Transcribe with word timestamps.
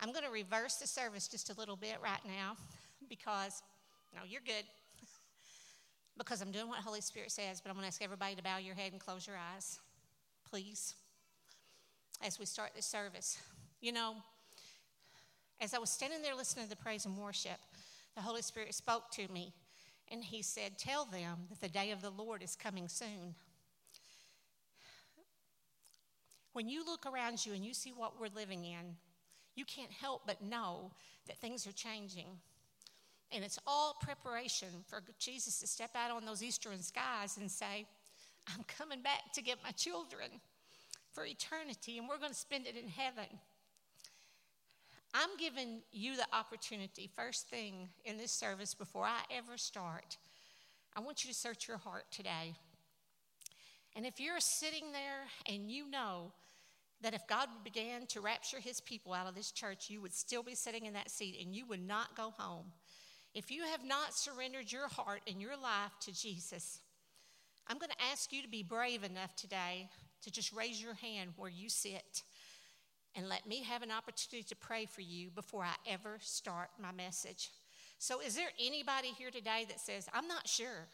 I'm 0.00 0.12
going 0.12 0.24
to 0.24 0.30
reverse 0.30 0.76
the 0.76 0.86
service 0.86 1.26
just 1.26 1.50
a 1.50 1.58
little 1.58 1.76
bit 1.76 1.96
right 2.02 2.20
now 2.24 2.56
because, 3.08 3.62
no, 4.14 4.20
you're 4.28 4.42
good. 4.44 4.64
because 6.18 6.40
I'm 6.40 6.52
doing 6.52 6.68
what 6.68 6.78
Holy 6.78 7.00
Spirit 7.00 7.32
says, 7.32 7.60
but 7.60 7.70
I'm 7.70 7.74
going 7.74 7.82
to 7.82 7.88
ask 7.88 8.02
everybody 8.02 8.36
to 8.36 8.42
bow 8.42 8.58
your 8.58 8.74
head 8.74 8.92
and 8.92 9.00
close 9.00 9.26
your 9.26 9.36
eyes, 9.36 9.80
please, 10.48 10.94
as 12.24 12.38
we 12.38 12.46
start 12.46 12.70
this 12.76 12.86
service. 12.86 13.38
You 13.80 13.92
know, 13.92 14.14
as 15.60 15.74
I 15.74 15.78
was 15.78 15.90
standing 15.90 16.22
there 16.22 16.36
listening 16.36 16.66
to 16.66 16.70
the 16.70 16.76
praise 16.76 17.04
and 17.04 17.16
worship, 17.16 17.58
the 18.14 18.22
Holy 18.22 18.42
Spirit 18.42 18.74
spoke 18.74 19.10
to 19.12 19.26
me 19.32 19.52
and 20.10 20.22
He 20.22 20.42
said, 20.42 20.78
Tell 20.78 21.04
them 21.06 21.38
that 21.50 21.60
the 21.60 21.68
day 21.68 21.90
of 21.90 22.02
the 22.02 22.10
Lord 22.10 22.42
is 22.42 22.54
coming 22.54 22.88
soon. 22.88 23.34
When 26.52 26.68
you 26.68 26.84
look 26.84 27.04
around 27.06 27.44
you 27.44 27.52
and 27.52 27.64
you 27.64 27.74
see 27.74 27.90
what 27.90 28.20
we're 28.20 28.34
living 28.34 28.64
in, 28.64 28.96
you 29.58 29.64
can't 29.64 29.90
help 29.90 30.22
but 30.26 30.40
know 30.42 30.92
that 31.26 31.36
things 31.38 31.66
are 31.66 31.72
changing. 31.72 32.26
And 33.32 33.44
it's 33.44 33.58
all 33.66 33.96
preparation 34.00 34.68
for 34.86 35.02
Jesus 35.18 35.58
to 35.60 35.66
step 35.66 35.90
out 35.94 36.10
on 36.10 36.24
those 36.24 36.42
eastern 36.42 36.80
skies 36.80 37.36
and 37.36 37.50
say, 37.50 37.86
I'm 38.54 38.64
coming 38.64 39.02
back 39.02 39.32
to 39.34 39.42
get 39.42 39.58
my 39.62 39.72
children 39.72 40.28
for 41.12 41.26
eternity, 41.26 41.98
and 41.98 42.08
we're 42.08 42.18
going 42.18 42.30
to 42.30 42.38
spend 42.38 42.66
it 42.66 42.76
in 42.76 42.88
heaven. 42.88 43.26
I'm 45.12 45.30
giving 45.38 45.80
you 45.90 46.16
the 46.16 46.26
opportunity, 46.32 47.10
first 47.14 47.48
thing 47.48 47.88
in 48.04 48.16
this 48.16 48.30
service, 48.30 48.74
before 48.74 49.04
I 49.04 49.20
ever 49.30 49.58
start, 49.58 50.16
I 50.96 51.00
want 51.00 51.24
you 51.24 51.30
to 51.30 51.36
search 51.36 51.66
your 51.66 51.78
heart 51.78 52.04
today. 52.10 52.54
And 53.96 54.06
if 54.06 54.20
you're 54.20 54.40
sitting 54.40 54.92
there 54.92 55.26
and 55.52 55.70
you 55.70 55.90
know 55.90 56.32
that 57.02 57.14
if 57.14 57.26
God 57.28 57.48
began 57.62 58.06
to 58.08 58.20
rapture 58.20 58.58
his 58.58 58.80
people 58.80 59.12
out 59.12 59.28
of 59.28 59.34
this 59.34 59.52
church, 59.52 59.88
you 59.88 60.00
would 60.00 60.14
still 60.14 60.42
be 60.42 60.54
sitting 60.54 60.86
in 60.86 60.94
that 60.94 61.10
seat 61.10 61.38
and 61.42 61.54
you 61.54 61.64
would 61.66 61.86
not 61.86 62.16
go 62.16 62.32
home. 62.36 62.72
If 63.34 63.50
you 63.50 63.62
have 63.62 63.84
not 63.84 64.14
surrendered 64.14 64.72
your 64.72 64.88
heart 64.88 65.20
and 65.28 65.40
your 65.40 65.56
life 65.56 65.92
to 66.02 66.12
Jesus, 66.12 66.80
I'm 67.68 67.78
going 67.78 67.90
to 67.90 68.04
ask 68.10 68.32
you 68.32 68.42
to 68.42 68.48
be 68.48 68.62
brave 68.62 69.04
enough 69.04 69.36
today 69.36 69.88
to 70.22 70.30
just 70.30 70.52
raise 70.52 70.82
your 70.82 70.94
hand 70.94 71.30
where 71.36 71.50
you 71.50 71.68
sit 71.68 72.22
and 73.14 73.28
let 73.28 73.46
me 73.46 73.62
have 73.62 73.82
an 73.82 73.90
opportunity 73.90 74.46
to 74.48 74.56
pray 74.56 74.86
for 74.86 75.02
you 75.02 75.30
before 75.30 75.64
I 75.64 75.74
ever 75.86 76.18
start 76.20 76.70
my 76.80 76.92
message. 76.92 77.50
So, 77.98 78.20
is 78.20 78.36
there 78.36 78.50
anybody 78.64 79.08
here 79.08 79.30
today 79.30 79.66
that 79.68 79.80
says, 79.80 80.08
I'm 80.12 80.28
not 80.28 80.46
sure? 80.46 80.86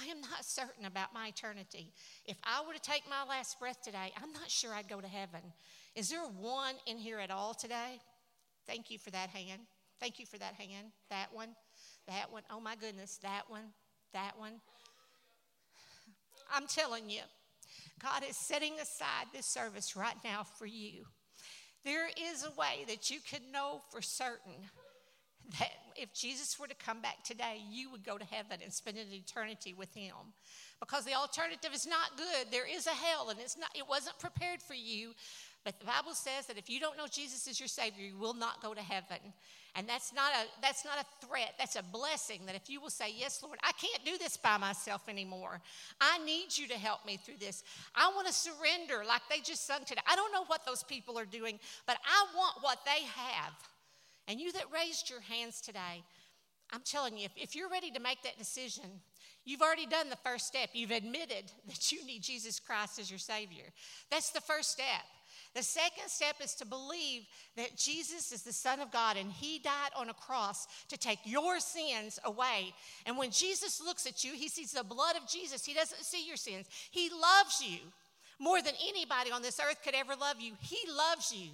I 0.00 0.06
am 0.06 0.20
not 0.20 0.44
certain 0.44 0.86
about 0.86 1.14
my 1.14 1.28
eternity. 1.28 1.92
If 2.26 2.36
I 2.42 2.62
were 2.66 2.74
to 2.74 2.80
take 2.80 3.02
my 3.08 3.28
last 3.28 3.60
breath 3.60 3.80
today, 3.82 4.12
I'm 4.20 4.32
not 4.32 4.50
sure 4.50 4.72
I'd 4.74 4.88
go 4.88 5.00
to 5.00 5.06
heaven. 5.06 5.40
Is 5.94 6.10
there 6.10 6.20
one 6.20 6.74
in 6.86 6.98
here 6.98 7.18
at 7.18 7.30
all 7.30 7.54
today? 7.54 8.00
Thank 8.66 8.90
you 8.90 8.98
for 8.98 9.10
that 9.10 9.30
hand. 9.30 9.62
Thank 10.00 10.18
you 10.18 10.26
for 10.26 10.38
that 10.38 10.54
hand. 10.54 10.88
That 11.10 11.28
one, 11.32 11.50
that 12.08 12.32
one. 12.32 12.42
Oh 12.50 12.60
my 12.60 12.74
goodness, 12.74 13.18
that 13.22 13.42
one, 13.48 13.72
that 14.12 14.32
one. 14.36 14.54
I'm 16.52 16.66
telling 16.66 17.08
you, 17.08 17.22
God 18.02 18.22
is 18.28 18.36
setting 18.36 18.74
aside 18.80 19.26
this 19.32 19.46
service 19.46 19.94
right 19.96 20.16
now 20.24 20.42
for 20.42 20.66
you. 20.66 21.04
There 21.84 22.08
is 22.08 22.44
a 22.44 22.58
way 22.58 22.84
that 22.88 23.10
you 23.10 23.18
can 23.28 23.52
know 23.52 23.82
for 23.90 24.02
certain 24.02 24.54
that 25.58 25.72
if 25.96 26.12
Jesus 26.12 26.58
were 26.58 26.66
to 26.66 26.74
come 26.74 27.00
back 27.00 27.22
today, 27.24 27.62
you 27.70 27.90
would 27.90 28.04
go 28.04 28.18
to 28.18 28.24
heaven 28.24 28.58
and 28.62 28.72
spend 28.72 28.98
an 28.98 29.06
eternity 29.12 29.74
with 29.76 29.92
him. 29.94 30.14
Because 30.80 31.04
the 31.04 31.14
alternative 31.14 31.70
is 31.72 31.86
not 31.86 32.16
good. 32.16 32.50
There 32.50 32.66
is 32.66 32.86
a 32.86 32.90
hell 32.90 33.30
and 33.30 33.40
it's 33.40 33.58
not 33.58 33.70
it 33.74 33.88
wasn't 33.88 34.18
prepared 34.18 34.60
for 34.60 34.74
you. 34.74 35.12
But 35.64 35.80
the 35.80 35.86
Bible 35.86 36.12
says 36.12 36.46
that 36.46 36.58
if 36.58 36.68
you 36.68 36.78
don't 36.78 36.98
know 36.98 37.06
Jesus 37.10 37.48
as 37.48 37.58
your 37.58 37.68
Savior, 37.68 38.04
you 38.04 38.18
will 38.18 38.34
not 38.34 38.60
go 38.60 38.74
to 38.74 38.82
heaven. 38.82 39.16
And 39.76 39.88
that's 39.88 40.12
not 40.12 40.30
a 40.32 40.46
that's 40.60 40.84
not 40.84 40.98
a 40.98 41.26
threat. 41.26 41.54
That's 41.58 41.76
a 41.76 41.82
blessing 41.82 42.42
that 42.46 42.54
if 42.54 42.68
you 42.68 42.80
will 42.80 42.90
say, 42.90 43.06
Yes, 43.16 43.42
Lord, 43.42 43.58
I 43.62 43.72
can't 43.72 44.04
do 44.04 44.18
this 44.18 44.36
by 44.36 44.56
myself 44.58 45.08
anymore. 45.08 45.60
I 46.00 46.22
need 46.24 46.56
you 46.56 46.68
to 46.68 46.74
help 46.74 47.04
me 47.06 47.16
through 47.16 47.38
this. 47.40 47.64
I 47.94 48.12
want 48.14 48.26
to 48.26 48.32
surrender 48.32 49.02
like 49.08 49.22
they 49.30 49.40
just 49.40 49.66
sung 49.66 49.84
today. 49.84 50.02
I 50.06 50.16
don't 50.16 50.32
know 50.32 50.44
what 50.44 50.66
those 50.66 50.82
people 50.84 51.18
are 51.18 51.24
doing, 51.24 51.58
but 51.86 51.96
I 52.04 52.26
want 52.36 52.56
what 52.60 52.78
they 52.84 53.04
have. 53.04 53.54
And 54.28 54.40
you 54.40 54.52
that 54.52 54.64
raised 54.72 55.10
your 55.10 55.20
hands 55.20 55.60
today, 55.60 56.02
I'm 56.72 56.82
telling 56.84 57.16
you, 57.18 57.26
if, 57.26 57.32
if 57.36 57.54
you're 57.54 57.68
ready 57.68 57.90
to 57.90 58.00
make 58.00 58.22
that 58.22 58.38
decision, 58.38 58.84
you've 59.44 59.62
already 59.62 59.86
done 59.86 60.10
the 60.10 60.16
first 60.16 60.46
step. 60.46 60.70
You've 60.72 60.90
admitted 60.90 61.52
that 61.68 61.92
you 61.92 62.04
need 62.04 62.22
Jesus 62.22 62.58
Christ 62.58 62.98
as 62.98 63.10
your 63.10 63.18
Savior. 63.18 63.64
That's 64.10 64.30
the 64.30 64.40
first 64.40 64.70
step. 64.70 65.04
The 65.54 65.62
second 65.62 66.08
step 66.08 66.36
is 66.42 66.54
to 66.54 66.66
believe 66.66 67.22
that 67.56 67.76
Jesus 67.76 68.32
is 68.32 68.42
the 68.42 68.52
Son 68.52 68.80
of 68.80 68.90
God 68.90 69.16
and 69.16 69.30
He 69.30 69.60
died 69.60 69.90
on 69.96 70.08
a 70.08 70.14
cross 70.14 70.66
to 70.88 70.96
take 70.96 71.20
your 71.24 71.60
sins 71.60 72.18
away. 72.24 72.74
And 73.06 73.16
when 73.16 73.30
Jesus 73.30 73.80
looks 73.80 74.06
at 74.06 74.24
you, 74.24 74.32
He 74.32 74.48
sees 74.48 74.72
the 74.72 74.82
blood 74.82 75.16
of 75.16 75.28
Jesus. 75.28 75.64
He 75.64 75.74
doesn't 75.74 76.04
see 76.04 76.26
your 76.26 76.36
sins, 76.36 76.66
He 76.90 77.08
loves 77.10 77.62
you 77.64 77.78
more 78.38 78.60
than 78.62 78.74
anybody 78.88 79.30
on 79.30 79.42
this 79.42 79.60
earth 79.60 79.80
could 79.84 79.94
ever 79.94 80.14
love 80.20 80.40
you. 80.40 80.52
He 80.60 80.78
loves 80.90 81.32
you, 81.32 81.50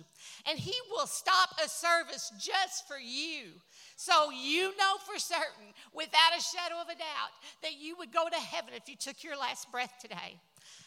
and 0.48 0.58
He 0.58 0.74
will 0.90 1.06
stop 1.06 1.50
a 1.64 1.68
service 1.68 2.32
just 2.38 2.88
for 2.88 2.98
you. 2.98 3.52
So 3.96 4.30
you 4.30 4.76
know 4.76 4.96
for 5.04 5.18
certain, 5.18 5.74
without 5.92 6.36
a 6.36 6.42
shadow 6.42 6.80
of 6.80 6.88
a 6.88 6.98
doubt, 6.98 7.32
that 7.62 7.78
you 7.78 7.96
would 7.98 8.12
go 8.12 8.28
to 8.28 8.36
heaven 8.36 8.70
if 8.74 8.88
you 8.88 8.96
took 8.96 9.22
your 9.22 9.36
last 9.36 9.70
breath 9.70 9.92
today. 10.00 10.40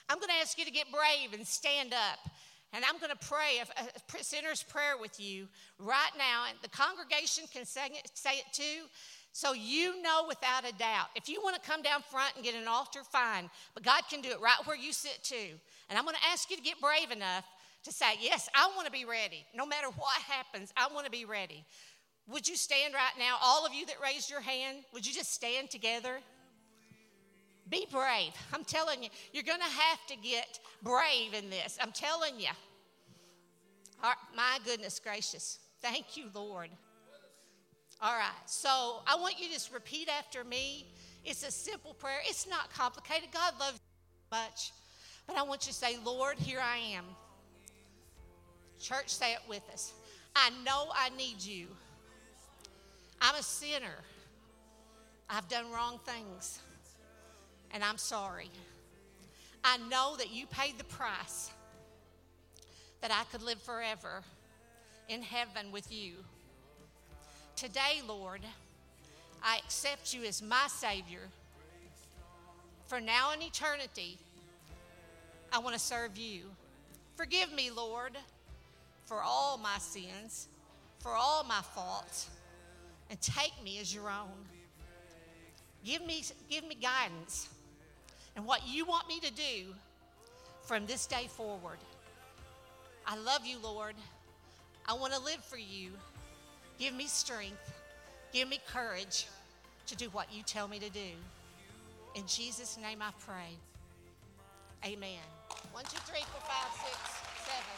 I'm 0.09 0.17
going 0.17 0.29
to 0.29 0.41
ask 0.41 0.57
you 0.57 0.65
to 0.65 0.71
get 0.71 0.87
brave 0.91 1.33
and 1.33 1.45
stand 1.45 1.93
up. 1.93 2.19
And 2.73 2.83
I'm 2.83 2.97
going 2.97 3.11
to 3.11 3.27
pray 3.27 3.61
a, 3.61 4.23
sinner's 4.23 4.63
prayer 4.63 4.97
with 4.99 5.19
you 5.19 5.47
right 5.77 6.11
now. 6.17 6.45
And 6.49 6.57
the 6.63 6.69
congregation 6.69 7.43
can 7.53 7.65
say 7.65 7.85
it, 7.85 8.09
say 8.15 8.31
it 8.31 8.45
too. 8.51 8.89
So 9.31 9.53
you 9.53 10.01
know 10.01 10.25
without 10.27 10.67
a 10.67 10.73
doubt. 10.73 11.07
If 11.15 11.29
you 11.29 11.39
want 11.43 11.55
to 11.55 11.69
come 11.69 11.81
down 11.81 12.01
front 12.01 12.35
and 12.35 12.43
get 12.43 12.55
an 12.55 12.67
altar, 12.67 13.01
fine. 13.11 13.49
But 13.75 13.83
God 13.83 14.01
can 14.09 14.21
do 14.21 14.29
it 14.29 14.41
right 14.41 14.57
where 14.65 14.77
you 14.77 14.91
sit 14.91 15.19
too. 15.23 15.59
And 15.93 15.99
I'm 15.99 16.05
going 16.05 16.15
to 16.15 16.27
ask 16.31 16.49
you 16.49 16.57
to 16.57 16.63
get 16.63 16.81
brave 16.81 17.11
enough 17.11 17.45
to 17.83 17.91
say, 17.91 18.17
Yes, 18.19 18.49
I 18.55 18.67
want 18.75 18.87
to 18.87 18.91
be 18.91 19.05
ready. 19.05 19.45
No 19.53 19.63
matter 19.63 19.89
what 19.95 20.19
happens, 20.23 20.73
I 20.75 20.87
want 20.91 21.05
to 21.05 21.11
be 21.11 21.23
ready. 21.23 21.63
Would 22.29 22.47
you 22.47 22.55
stand 22.55 22.95
right 22.95 23.13
now? 23.19 23.37
All 23.39 23.63
of 23.63 23.75
you 23.75 23.85
that 23.85 23.97
raised 24.01 24.27
your 24.27 24.41
hand, 24.41 24.77
would 24.91 25.05
you 25.05 25.13
just 25.13 25.31
stand 25.31 25.69
together? 25.69 26.17
Be 27.69 27.85
brave. 27.91 28.31
I'm 28.51 28.63
telling 28.63 29.03
you, 29.03 29.09
you're 29.33 29.43
going 29.43 29.59
to 29.59 29.65
have 29.65 29.99
to 30.07 30.15
get 30.15 30.57
brave 30.81 31.35
in 31.35 31.51
this. 31.51 31.77
I'm 31.79 31.91
telling 31.91 32.39
you. 32.39 32.49
My 34.35 34.57
goodness 34.65 34.99
gracious. 34.99 35.59
Thank 35.79 36.17
you, 36.17 36.25
Lord. 36.33 36.69
All 38.01 38.15
right. 38.15 38.31
So 38.47 39.03
I 39.05 39.15
want 39.15 39.39
you 39.39 39.45
to 39.45 39.53
just 39.53 39.71
repeat 39.71 40.09
after 40.09 40.43
me. 40.43 40.87
It's 41.23 41.47
a 41.47 41.51
simple 41.51 41.93
prayer, 41.93 42.21
it's 42.27 42.49
not 42.49 42.73
complicated. 42.73 43.29
God 43.31 43.53
loves 43.59 43.77
you 43.77 44.37
much. 44.39 44.71
But 45.27 45.37
I 45.37 45.43
want 45.43 45.65
you 45.65 45.71
to 45.71 45.77
say, 45.77 45.97
Lord, 46.03 46.37
here 46.37 46.59
I 46.61 46.77
am. 46.95 47.05
Church, 48.79 49.09
say 49.09 49.33
it 49.33 49.39
with 49.47 49.63
us. 49.71 49.93
I 50.35 50.49
know 50.65 50.89
I 50.93 51.09
need 51.17 51.41
you. 51.41 51.67
I'm 53.21 53.35
a 53.35 53.43
sinner. 53.43 54.03
I've 55.29 55.47
done 55.47 55.71
wrong 55.71 55.99
things, 56.05 56.59
and 57.71 57.83
I'm 57.83 57.97
sorry. 57.97 58.49
I 59.63 59.77
know 59.89 60.15
that 60.17 60.33
you 60.33 60.45
paid 60.45 60.77
the 60.77 60.83
price 60.83 61.49
that 63.01 63.11
I 63.11 63.23
could 63.31 63.41
live 63.41 63.61
forever 63.61 64.21
in 65.07 65.21
heaven 65.21 65.71
with 65.71 65.91
you. 65.91 66.13
Today, 67.55 68.01
Lord, 68.05 68.41
I 69.41 69.59
accept 69.63 70.13
you 70.13 70.23
as 70.23 70.41
my 70.41 70.67
Savior. 70.67 71.29
For 72.87 72.99
now 72.99 73.31
and 73.31 73.41
eternity, 73.41 74.17
I 75.53 75.59
want 75.59 75.75
to 75.75 75.79
serve 75.79 76.17
you. 76.17 76.41
Forgive 77.15 77.53
me, 77.53 77.69
Lord, 77.69 78.17
for 79.05 79.21
all 79.21 79.59
my 79.59 79.77
sins, 79.77 80.47
for 80.97 81.11
all 81.11 81.43
my 81.43 81.61
faults, 81.61 82.29
and 83.11 83.21
take 83.21 83.53
me 83.63 83.79
as 83.79 83.93
your 83.93 84.09
own. 84.09 84.33
Give 85.85 86.03
me, 86.03 86.23
give 86.49 86.67
me 86.67 86.75
guidance 86.75 87.49
and 88.35 88.45
what 88.45 88.67
you 88.67 88.85
want 88.85 89.07
me 89.07 89.19
to 89.19 89.31
do 89.31 89.75
from 90.63 90.87
this 90.87 91.05
day 91.05 91.27
forward. 91.29 91.77
I 93.05 93.15
love 93.17 93.45
you, 93.45 93.57
Lord. 93.61 93.95
I 94.87 94.93
want 94.93 95.13
to 95.13 95.19
live 95.19 95.43
for 95.43 95.57
you. 95.57 95.91
Give 96.79 96.95
me 96.95 97.05
strength. 97.05 97.73
Give 98.31 98.49
me 98.49 98.59
courage 98.71 99.27
to 99.85 99.95
do 99.95 100.05
what 100.09 100.33
you 100.33 100.41
tell 100.41 100.67
me 100.67 100.79
to 100.79 100.89
do. 100.89 101.11
In 102.15 102.25
Jesus' 102.25 102.77
name 102.81 102.99
I 103.01 103.11
pray. 103.19 103.57
Amen. 104.85 105.19
One, 105.73 105.85
two, 105.85 105.97
three, 106.05 106.21
four, 106.29 106.41
five, 106.45 106.69
six, 106.85 106.97
seven. 107.49 107.77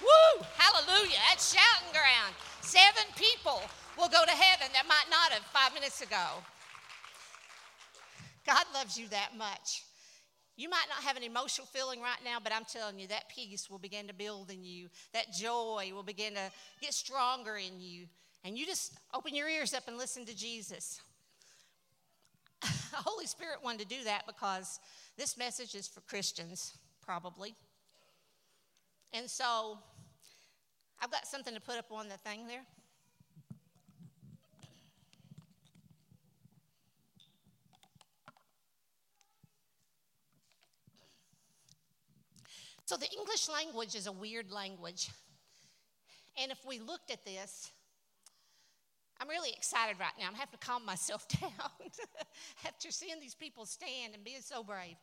Woo! 0.00 0.46
Hallelujah. 0.56 1.18
That's 1.28 1.52
shouting 1.52 1.92
ground. 1.92 2.34
Seven 2.62 3.04
people 3.14 3.60
will 3.98 4.08
go 4.08 4.24
to 4.24 4.30
heaven 4.30 4.68
that 4.72 4.88
might 4.88 5.04
not 5.10 5.32
have 5.32 5.44
five 5.52 5.74
minutes 5.74 6.00
ago. 6.00 6.40
God 8.46 8.64
loves 8.72 8.98
you 8.98 9.06
that 9.08 9.36
much. 9.36 9.84
You 10.56 10.70
might 10.70 10.86
not 10.88 11.04
have 11.04 11.18
an 11.18 11.22
emotional 11.22 11.66
feeling 11.66 12.00
right 12.00 12.24
now, 12.24 12.38
but 12.42 12.54
I'm 12.54 12.64
telling 12.64 12.98
you, 12.98 13.08
that 13.08 13.28
peace 13.28 13.68
will 13.68 13.78
begin 13.78 14.06
to 14.06 14.14
build 14.14 14.50
in 14.50 14.64
you. 14.64 14.88
That 15.12 15.32
joy 15.32 15.90
will 15.92 16.02
begin 16.02 16.34
to 16.34 16.50
get 16.80 16.94
stronger 16.94 17.56
in 17.56 17.80
you. 17.80 18.06
And 18.44 18.56
you 18.56 18.64
just 18.64 18.94
open 19.12 19.34
your 19.34 19.48
ears 19.48 19.74
up 19.74 19.88
and 19.88 19.98
listen 19.98 20.24
to 20.24 20.34
Jesus. 20.34 21.02
the 22.62 22.68
Holy 22.92 23.26
Spirit 23.26 23.58
wanted 23.62 23.88
to 23.88 23.96
do 23.98 24.04
that 24.04 24.26
because 24.26 24.78
this 25.16 25.36
message 25.36 25.74
is 25.74 25.86
for 25.86 26.00
Christians, 26.02 26.78
probably. 27.00 27.54
And 29.12 29.30
so 29.30 29.78
I've 31.00 31.10
got 31.10 31.26
something 31.26 31.54
to 31.54 31.60
put 31.60 31.78
up 31.78 31.92
on 31.92 32.08
the 32.08 32.16
thing 32.16 32.46
there. 32.46 32.64
So, 42.86 42.98
the 42.98 43.08
English 43.18 43.48
language 43.48 43.94
is 43.94 44.06
a 44.06 44.12
weird 44.12 44.50
language. 44.50 45.08
And 46.40 46.52
if 46.52 46.66
we 46.66 46.78
looked 46.78 47.10
at 47.10 47.24
this, 47.24 47.70
I'm 49.20 49.28
really 49.28 49.50
excited 49.56 49.96
right 49.98 50.12
now. 50.18 50.26
I'm 50.26 50.34
having 50.34 50.58
to 50.58 50.66
calm 50.66 50.84
myself 50.84 51.26
down 51.40 51.50
after 52.66 52.90
seeing 52.90 53.20
these 53.20 53.34
people 53.34 53.66
stand 53.66 54.14
and 54.14 54.24
being 54.24 54.40
so 54.40 54.62
brave. 54.62 54.96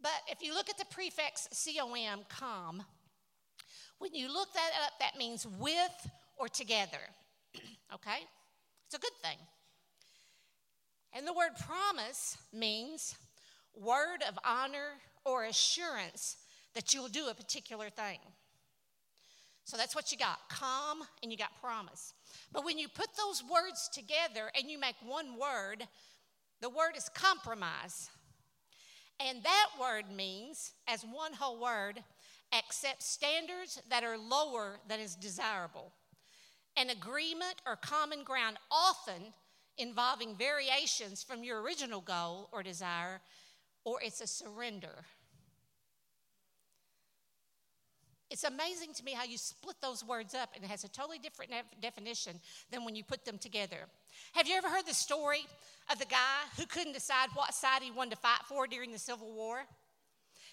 But 0.00 0.12
if 0.28 0.42
you 0.42 0.54
look 0.54 0.68
at 0.68 0.78
the 0.78 0.84
prefix 0.90 1.48
com, 1.78 2.20
com, 2.28 2.82
when 3.98 4.14
you 4.14 4.32
look 4.32 4.52
that 4.54 4.70
up, 4.84 4.92
that 5.00 5.16
means 5.18 5.46
with 5.58 6.10
or 6.36 6.48
together. 6.48 6.98
okay? 7.94 8.18
It's 8.86 8.94
a 8.94 8.98
good 8.98 9.16
thing. 9.22 9.38
And 11.14 11.26
the 11.26 11.32
word 11.32 11.52
promise 11.66 12.36
means 12.52 13.16
word 13.74 14.22
of 14.28 14.38
honor 14.44 14.98
or 15.24 15.44
assurance 15.44 16.36
that 16.74 16.92
you'll 16.92 17.08
do 17.08 17.28
a 17.28 17.34
particular 17.34 17.88
thing. 17.88 18.18
So 19.64 19.76
that's 19.76 19.96
what 19.96 20.12
you 20.12 20.18
got 20.18 20.38
calm 20.48 20.98
and 21.22 21.32
you 21.32 21.38
got 21.38 21.60
promise. 21.60 22.12
But 22.52 22.64
when 22.64 22.78
you 22.78 22.88
put 22.88 23.08
those 23.16 23.42
words 23.42 23.88
together 23.92 24.50
and 24.56 24.70
you 24.70 24.78
make 24.78 24.96
one 25.04 25.38
word, 25.38 25.86
the 26.60 26.70
word 26.70 26.96
is 26.96 27.08
compromise. 27.08 28.10
And 29.20 29.42
that 29.42 29.68
word 29.80 30.10
means, 30.14 30.72
as 30.86 31.02
one 31.02 31.32
whole 31.32 31.60
word, 31.60 32.02
accept 32.52 33.02
standards 33.02 33.80
that 33.88 34.04
are 34.04 34.18
lower 34.18 34.78
than 34.88 35.00
is 35.00 35.16
desirable. 35.16 35.92
An 36.76 36.90
agreement 36.90 37.56
or 37.66 37.76
common 37.76 38.22
ground, 38.22 38.58
often 38.70 39.32
involving 39.78 40.36
variations 40.36 41.22
from 41.22 41.42
your 41.42 41.62
original 41.62 42.00
goal 42.00 42.48
or 42.52 42.62
desire, 42.62 43.20
or 43.84 43.98
it's 44.02 44.20
a 44.20 44.26
surrender. 44.26 45.04
It's 48.30 48.44
amazing 48.44 48.92
to 48.94 49.04
me 49.04 49.12
how 49.12 49.24
you 49.24 49.38
split 49.38 49.76
those 49.80 50.04
words 50.04 50.34
up 50.34 50.50
and 50.54 50.64
it 50.64 50.70
has 50.70 50.82
a 50.82 50.88
totally 50.88 51.18
different 51.18 51.52
definition 51.80 52.40
than 52.70 52.84
when 52.84 52.96
you 52.96 53.04
put 53.04 53.24
them 53.24 53.38
together. 53.38 53.86
Have 54.32 54.48
you 54.48 54.56
ever 54.56 54.68
heard 54.68 54.86
the 54.86 54.94
story 54.94 55.46
of 55.92 55.98
the 55.98 56.06
guy 56.06 56.42
who 56.58 56.66
couldn't 56.66 56.92
decide 56.92 57.28
what 57.34 57.54
side 57.54 57.82
he 57.82 57.92
wanted 57.92 58.10
to 58.10 58.16
fight 58.16 58.40
for 58.48 58.66
during 58.66 58.90
the 58.90 58.98
Civil 58.98 59.32
War? 59.32 59.64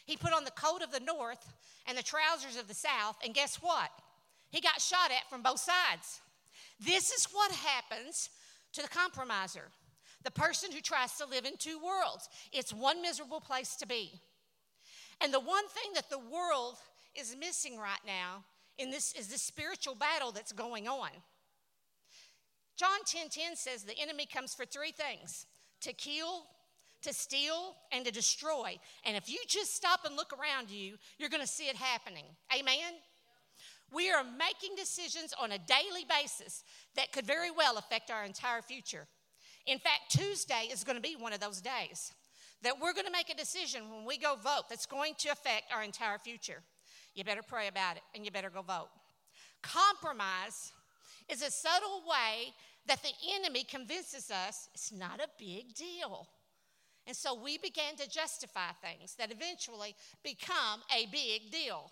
He 0.06 0.18
put 0.18 0.34
on 0.34 0.44
the 0.44 0.52
coat 0.52 0.84
of 0.84 0.92
the 0.92 1.00
North 1.00 1.52
and 1.88 1.98
the 1.98 2.04
trousers 2.04 2.58
of 2.58 2.68
the 2.68 2.74
South, 2.74 3.18
and 3.24 3.34
guess 3.34 3.56
what? 3.56 3.90
He 4.52 4.62
got 4.62 4.80
shot 4.80 5.12
at 5.12 5.30
from 5.30 5.42
both 5.42 5.60
sides. 5.60 6.22
This 6.80 7.12
is 7.12 7.28
what 7.32 7.52
happens 7.52 8.30
to 8.74 8.82
the 8.82 8.88
compromiser, 8.88 9.70
the 10.24 10.32
person 10.32 10.72
who 10.72 10.82
tries 10.82 11.14
to 11.14 11.26
live 11.26 11.46
in 11.46 11.58
two 11.58 11.80
worlds. 11.84 12.30
It's 12.52 12.74
one 12.74 13.02
miserable 13.02 13.40
place 13.40 13.76
to 13.78 13.88
be. 13.88 14.22
And 15.22 15.34
the 15.34 15.40
one 15.40 15.68
thing 15.70 15.94
that 15.96 16.10
the 16.10 16.20
world 16.20 16.76
is 17.16 17.36
missing 17.40 17.78
right 17.78 18.02
now 18.06 18.44
in 18.78 18.92
this 18.92 19.14
is 19.14 19.28
the 19.28 19.38
spiritual 19.38 19.96
battle 19.96 20.32
that's 20.32 20.52
going 20.52 20.88
on. 20.88 21.10
John 22.76 23.00
10:10 23.06 23.30
10, 23.30 23.30
10 23.30 23.56
says 23.56 23.84
the 23.84 23.98
enemy 24.00 24.26
comes 24.26 24.54
for 24.54 24.66
three 24.66 24.92
things: 24.92 25.46
to 25.82 25.94
kill, 25.94 26.48
to 27.04 27.14
steal, 27.14 27.76
and 27.92 28.06
to 28.06 28.12
destroy. 28.12 28.80
And 29.06 29.16
if 29.16 29.30
you 29.30 29.40
just 29.48 29.76
stop 29.76 30.06
and 30.06 30.16
look 30.16 30.34
around 30.34 30.70
you, 30.70 30.98
you're 31.18 31.30
going 31.30 31.42
to 31.42 31.48
see 31.48 31.70
it 31.70 31.76
happening. 31.76 32.26
Amen. 32.54 32.94
We 33.92 34.12
are 34.12 34.24
making 34.24 34.76
decisions 34.76 35.34
on 35.40 35.52
a 35.52 35.60
daily 35.60 36.06
basis 36.10 36.64
that 36.96 37.12
could 37.12 37.28
very 37.28 37.52
well 37.52 37.78
affect 37.78 38.10
our 38.10 38.24
entire 38.24 38.64
future. 38.64 39.08
In 39.68 39.78
fact, 39.78 40.10
Tuesday 40.10 40.68
is 40.72 40.84
going 40.84 40.96
to 40.96 41.02
be 41.02 41.16
one 41.16 41.32
of 41.32 41.40
those 41.40 41.62
days 41.62 42.12
that 42.64 42.80
we're 42.80 42.94
going 42.94 43.06
to 43.06 43.12
make 43.12 43.30
a 43.30 43.36
decision 43.36 43.92
when 43.92 44.06
we 44.06 44.18
go 44.18 44.36
vote 44.36 44.64
that's 44.70 44.86
going 44.86 45.14
to 45.20 45.30
affect 45.30 45.72
our 45.72 45.84
entire 45.84 46.18
future 46.18 46.64
you 47.16 47.24
better 47.24 47.44
pray 47.44 47.68
about 47.68 47.98
it 47.98 48.04
and 48.16 48.26
you 48.26 48.32
better 48.32 48.50
go 48.50 48.62
vote. 48.62 48.90
Compromise 49.62 50.72
is 51.30 51.42
a 51.42 51.52
subtle 51.52 52.04
way 52.08 52.54
that 52.88 53.02
the 53.02 53.12
enemy 53.36 53.64
convinces 53.64 54.30
us 54.30 54.70
it's 54.74 54.92
not 54.92 55.20
a 55.20 55.28
big 55.40 55.74
deal. 55.74 56.28
And 57.06 57.16
so 57.16 57.34
we 57.34 57.58
began 57.58 57.96
to 57.98 58.10
justify 58.10 58.72
things 58.82 59.16
that 59.16 59.32
eventually 59.32 59.96
become 60.24 60.82
a 60.96 61.06
big 61.12 61.52
deal. 61.52 61.92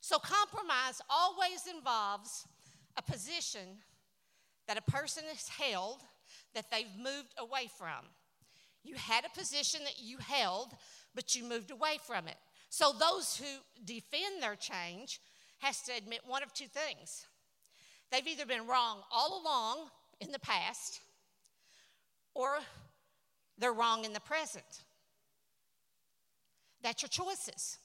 So 0.00 0.18
compromise 0.18 1.00
always 1.08 1.66
involves 1.74 2.46
a 2.96 3.02
position 3.02 3.78
that 4.66 4.78
a 4.78 4.90
person 4.90 5.24
has 5.28 5.48
held 5.48 6.02
that 6.54 6.70
they've 6.70 6.86
moved 6.98 7.34
away 7.38 7.68
from. 7.78 8.04
You 8.84 8.94
had 8.96 9.24
a 9.24 9.38
position 9.38 9.82
that 9.84 9.98
you 9.98 10.18
held, 10.18 10.74
but 11.14 11.34
you 11.34 11.44
moved 11.44 11.70
away 11.70 11.98
from 12.06 12.28
it. 12.28 12.36
So 12.70 12.92
those 12.92 13.36
who 13.36 13.46
defend 13.84 14.42
their 14.42 14.56
change 14.56 15.20
has 15.58 15.80
to 15.82 15.92
admit 15.96 16.20
one 16.26 16.42
of 16.42 16.52
two 16.52 16.66
things. 16.66 17.26
They've 18.10 18.26
either 18.26 18.46
been 18.46 18.66
wrong 18.66 19.02
all 19.12 19.42
along 19.42 19.88
in 20.20 20.32
the 20.32 20.38
past 20.38 21.00
or 22.34 22.58
they're 23.58 23.72
wrong 23.72 24.04
in 24.04 24.12
the 24.12 24.20
present. 24.20 24.64
That's 26.82 27.02
your 27.02 27.08
choices. 27.08 27.78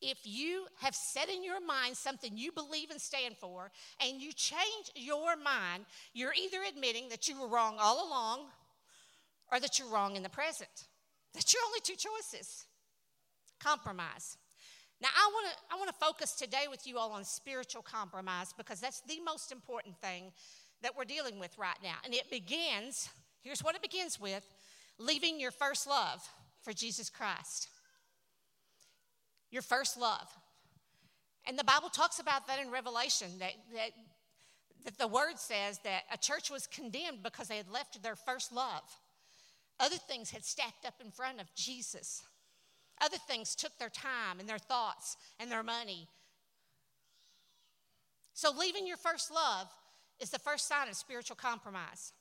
If 0.00 0.18
you 0.24 0.66
have 0.80 0.94
set 0.94 1.28
in 1.28 1.42
your 1.42 1.64
mind 1.64 1.96
something 1.96 2.36
you 2.36 2.52
believe 2.52 2.90
and 2.90 3.00
stand 3.00 3.36
for, 3.36 3.72
and 4.00 4.20
you 4.20 4.32
change 4.32 4.92
your 4.94 5.36
mind, 5.36 5.86
you're 6.12 6.34
either 6.40 6.58
admitting 6.68 7.08
that 7.08 7.26
you 7.26 7.40
were 7.40 7.48
wrong 7.48 7.76
all 7.80 8.06
along 8.06 8.46
or 9.50 9.58
that 9.58 9.78
you're 9.78 9.88
wrong 9.88 10.14
in 10.14 10.22
the 10.22 10.28
present. 10.28 10.86
That's 11.34 11.52
your 11.52 11.62
only 11.66 11.80
two 11.82 11.96
choices 11.96 12.66
compromise. 13.58 14.36
Now, 15.00 15.08
I 15.16 15.30
want 15.32 15.46
to 15.46 15.74
I 15.74 15.76
want 15.78 15.88
to 15.88 16.04
focus 16.04 16.32
today 16.32 16.66
with 16.68 16.86
you 16.86 16.98
all 16.98 17.12
on 17.12 17.24
spiritual 17.24 17.82
compromise 17.82 18.52
because 18.56 18.80
that's 18.80 19.00
the 19.02 19.20
most 19.24 19.52
important 19.52 19.96
thing 20.00 20.32
that 20.82 20.96
we're 20.96 21.04
dealing 21.04 21.38
with 21.38 21.56
right 21.58 21.76
now. 21.82 21.96
And 22.04 22.14
it 22.14 22.30
begins, 22.30 23.08
here's 23.42 23.62
what 23.62 23.74
it 23.74 23.82
begins 23.82 24.20
with, 24.20 24.44
leaving 24.98 25.40
your 25.40 25.50
first 25.50 25.86
love 25.86 26.20
for 26.62 26.72
Jesus 26.72 27.10
Christ. 27.10 27.68
Your 29.50 29.62
first 29.62 29.98
love. 29.98 30.28
And 31.46 31.58
the 31.58 31.64
Bible 31.64 31.88
talks 31.88 32.18
about 32.18 32.46
that 32.46 32.60
in 32.60 32.70
Revelation 32.70 33.28
that, 33.38 33.52
that, 33.74 33.90
that 34.84 34.98
the 34.98 35.08
word 35.08 35.38
says 35.38 35.80
that 35.84 36.02
a 36.12 36.18
church 36.18 36.50
was 36.50 36.66
condemned 36.66 37.22
because 37.22 37.48
they 37.48 37.56
had 37.56 37.70
left 37.70 38.02
their 38.02 38.16
first 38.16 38.52
love. 38.52 38.82
Other 39.80 39.96
things 39.96 40.30
had 40.30 40.44
stacked 40.44 40.84
up 40.84 40.94
in 41.02 41.10
front 41.10 41.40
of 41.40 41.46
Jesus. 41.54 42.22
Other 43.02 43.16
things 43.16 43.54
took 43.54 43.76
their 43.78 43.90
time 43.90 44.40
and 44.40 44.48
their 44.48 44.58
thoughts 44.58 45.16
and 45.38 45.50
their 45.50 45.62
money. 45.62 46.08
So, 48.34 48.52
leaving 48.56 48.86
your 48.86 48.96
first 48.96 49.32
love 49.32 49.68
is 50.20 50.30
the 50.30 50.38
first 50.38 50.68
sign 50.68 50.88
of 50.88 50.94
spiritual 50.94 51.36
compromise. 51.36 52.12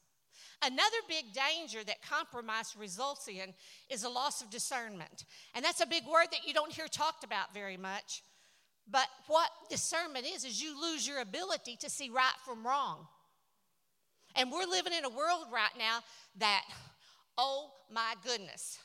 Another 0.64 0.98
big 1.08 1.26
danger 1.34 1.84
that 1.84 2.02
compromise 2.02 2.76
results 2.78 3.28
in 3.28 3.54
is 3.90 4.04
a 4.04 4.10
loss 4.10 4.42
of 4.42 4.50
discernment. 4.50 5.26
And 5.54 5.64
that's 5.64 5.82
a 5.82 5.86
big 5.86 6.04
word 6.06 6.28
that 6.32 6.48
you 6.48 6.54
don't 6.54 6.72
hear 6.72 6.88
talked 6.88 7.24
about 7.24 7.54
very 7.54 7.78
much. 7.78 8.24
But 8.90 9.08
what 9.28 9.50
discernment 9.70 10.26
is, 10.26 10.46
is 10.46 10.62
you 10.62 10.80
lose 10.80 11.08
your 11.08 11.20
ability 11.20 11.78
to 11.82 11.90
see 11.90 12.10
right 12.10 12.34
from 12.46 12.66
wrong. 12.66 13.06
And 14.36 14.52
we're 14.52 14.66
living 14.66 14.94
in 14.94 15.06
a 15.06 15.10
world 15.10 15.46
right 15.52 15.76
now 15.78 16.00
that, 16.38 16.64
oh 17.38 17.72
my 17.92 18.14
goodness, 18.24 18.80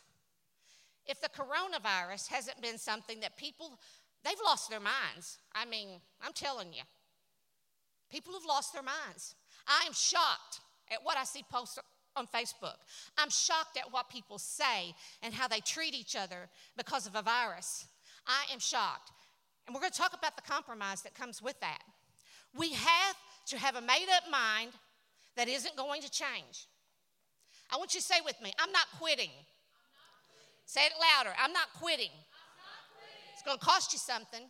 if 1.07 1.21
the 1.21 1.29
coronavirus 1.29 2.29
hasn't 2.29 2.61
been 2.63 2.79
something 2.79 3.21
that 3.21 3.37
people, 3.37 3.79
they've 4.25 4.35
lost 4.45 4.71
their 4.71 4.81
minds. 4.81 5.39
I 5.55 5.65
mean, 5.65 5.89
I'm 6.21 6.33
telling 6.33 6.73
you, 6.73 6.83
people 8.11 8.35
have 8.35 8.45
lost 8.47 8.73
their 8.73 8.83
minds. 8.83 9.35
I 9.67 9.85
am 9.87 9.93
shocked 9.93 10.61
at 10.93 10.99
what 11.03 11.17
I 11.17 11.25
see 11.25 11.43
posted 11.51 11.85
on 12.17 12.27
Facebook. 12.27 12.77
I'm 13.17 13.31
shocked 13.31 13.79
at 13.79 13.93
what 13.93 14.11
people 14.11 14.39
say 14.39 14.95
and 15.23 15.33
how 15.33 15.49
they 15.49 15.61
treat 15.61 15.95
each 15.95 16.15
other 16.15 16.49
because 16.77 17.07
of 17.07 17.17
a 17.17 17.23
virus. 17.23 17.87
I 18.27 18.53
am 18.53 18.59
shocked. 18.59 19.11
And 19.67 19.75
we're 19.75 19.81
going 19.81 19.93
to 19.93 19.99
talk 19.99 20.15
about 20.17 20.37
the 20.37 20.43
compromise 20.43 21.03
that 21.03 21.15
comes 21.15 21.41
with 21.41 21.59
that. 21.61 21.83
We 22.57 22.73
have 22.73 23.17
to 23.47 23.59
have 23.59 23.77
a 23.77 23.81
made 23.81 24.09
up 24.15 24.31
mind 24.31 24.73
that 25.37 25.49
isn't 25.49 25.77
going 25.77 26.03
to 26.03 26.11
change. 26.11 26.67
I 27.73 27.77
want 27.77 27.95
you 27.95 28.01
to 28.01 28.07
say 28.07 28.17
with 28.25 28.41
me, 28.43 28.53
I'm 28.59 28.73
not 28.73 28.87
quitting. 28.99 29.31
Say 30.73 30.87
it 30.87 30.93
louder. 30.99 31.37
I'm 31.39 31.53
not 31.53 31.69
quitting. 31.79 32.09
I'm 32.09 32.49
not 32.57 32.81
quitting. 32.97 33.33
It's 33.35 33.43
going 33.43 33.59
to 33.59 33.63
cost 33.63 33.93
you 33.93 33.99
something. 33.99 34.49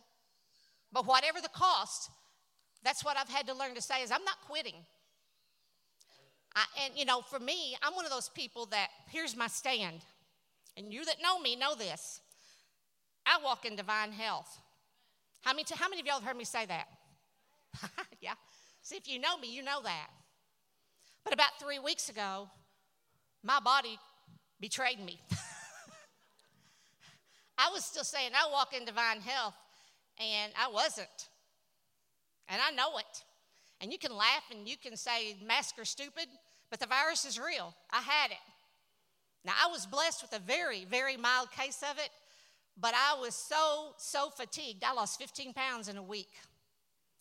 But 0.93 1.05
whatever 1.05 1.41
the 1.41 1.49
cost, 1.49 2.09
that's 2.81 3.03
what 3.03 3.17
I've 3.17 3.27
had 3.27 3.45
to 3.47 3.53
learn 3.53 3.75
to 3.75 3.81
say 3.81 4.01
is 4.03 4.09
I'm 4.09 4.23
not 4.23 4.37
quitting. 4.47 4.75
I, 6.55 6.63
and 6.85 6.93
you 6.97 7.03
know, 7.03 7.19
for 7.29 7.39
me, 7.39 7.75
I'm 7.83 7.93
one 7.93 8.05
of 8.05 8.11
those 8.11 8.29
people 8.29 8.67
that 8.67 8.87
here's 9.09 9.35
my 9.35 9.47
stand. 9.47 9.99
And 10.77 10.93
you 10.93 11.03
that 11.03 11.17
know 11.21 11.39
me 11.39 11.57
know 11.57 11.75
this. 11.75 12.21
I 13.25 13.39
walk 13.43 13.65
in 13.65 13.75
divine 13.75 14.13
health. 14.13 14.61
How 15.41 15.51
many, 15.51 15.65
how 15.75 15.89
many 15.89 15.99
of 15.99 16.07
y'all 16.07 16.21
have 16.21 16.23
heard 16.23 16.37
me 16.37 16.45
say 16.45 16.65
that? 16.65 16.87
yeah. 18.21 18.35
See, 18.81 18.95
if 18.95 19.09
you 19.09 19.19
know 19.19 19.37
me, 19.37 19.53
you 19.53 19.61
know 19.61 19.81
that. 19.83 20.07
But 21.25 21.33
about 21.33 21.59
three 21.61 21.79
weeks 21.79 22.07
ago, 22.07 22.47
my 23.43 23.59
body 23.59 23.99
betrayed 24.61 25.01
me. 25.05 25.19
I 27.57 27.69
was 27.71 27.85
still 27.85 28.03
saying 28.03 28.31
I 28.33 28.51
walk 28.51 28.73
in 28.75 28.85
divine 28.85 29.21
health, 29.21 29.55
and 30.19 30.51
I 30.59 30.71
wasn't. 30.71 31.29
And 32.49 32.61
I 32.61 32.71
know 32.75 32.97
it. 32.97 33.23
And 33.81 33.91
you 33.91 33.97
can 33.97 34.15
laugh 34.15 34.43
and 34.51 34.67
you 34.67 34.77
can 34.77 34.95
say 34.95 35.35
masks 35.45 35.77
are 35.77 35.85
stupid, 35.85 36.27
but 36.69 36.79
the 36.79 36.87
virus 36.87 37.25
is 37.25 37.39
real. 37.39 37.73
I 37.91 38.01
had 38.01 38.31
it. 38.31 38.37
Now, 39.45 39.53
I 39.61 39.69
was 39.69 39.85
blessed 39.85 40.21
with 40.21 40.33
a 40.33 40.39
very, 40.39 40.85
very 40.85 41.17
mild 41.17 41.51
case 41.51 41.83
of 41.89 41.97
it, 41.97 42.09
but 42.79 42.93
I 42.95 43.19
was 43.19 43.35
so, 43.35 43.93
so 43.97 44.29
fatigued. 44.29 44.83
I 44.83 44.93
lost 44.93 45.19
15 45.19 45.53
pounds 45.53 45.89
in 45.89 45.97
a 45.97 46.03
week. 46.03 46.31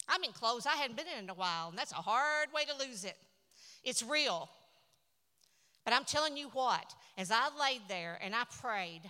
I'm 0.09 0.23
in 0.23 0.33
clothes 0.33 0.67
I 0.67 0.77
hadn't 0.77 0.97
been 0.97 1.07
in 1.17 1.25
in 1.25 1.31
a 1.31 1.35
while, 1.35 1.69
and 1.69 1.79
that's 1.79 1.93
a 1.93 1.97
hard 1.97 2.49
way 2.55 2.65
to 2.65 2.87
lose 2.87 3.05
it. 3.05 3.17
It's 3.83 4.03
real. 4.03 4.49
But 5.85 5.95
I'm 5.95 6.05
telling 6.05 6.37
you 6.37 6.49
what, 6.53 6.95
as 7.19 7.33
I 7.33 7.49
laid 7.59 7.83
there 7.89 8.19
and 8.23 8.35
I 8.35 8.45
prayed, 8.61 9.03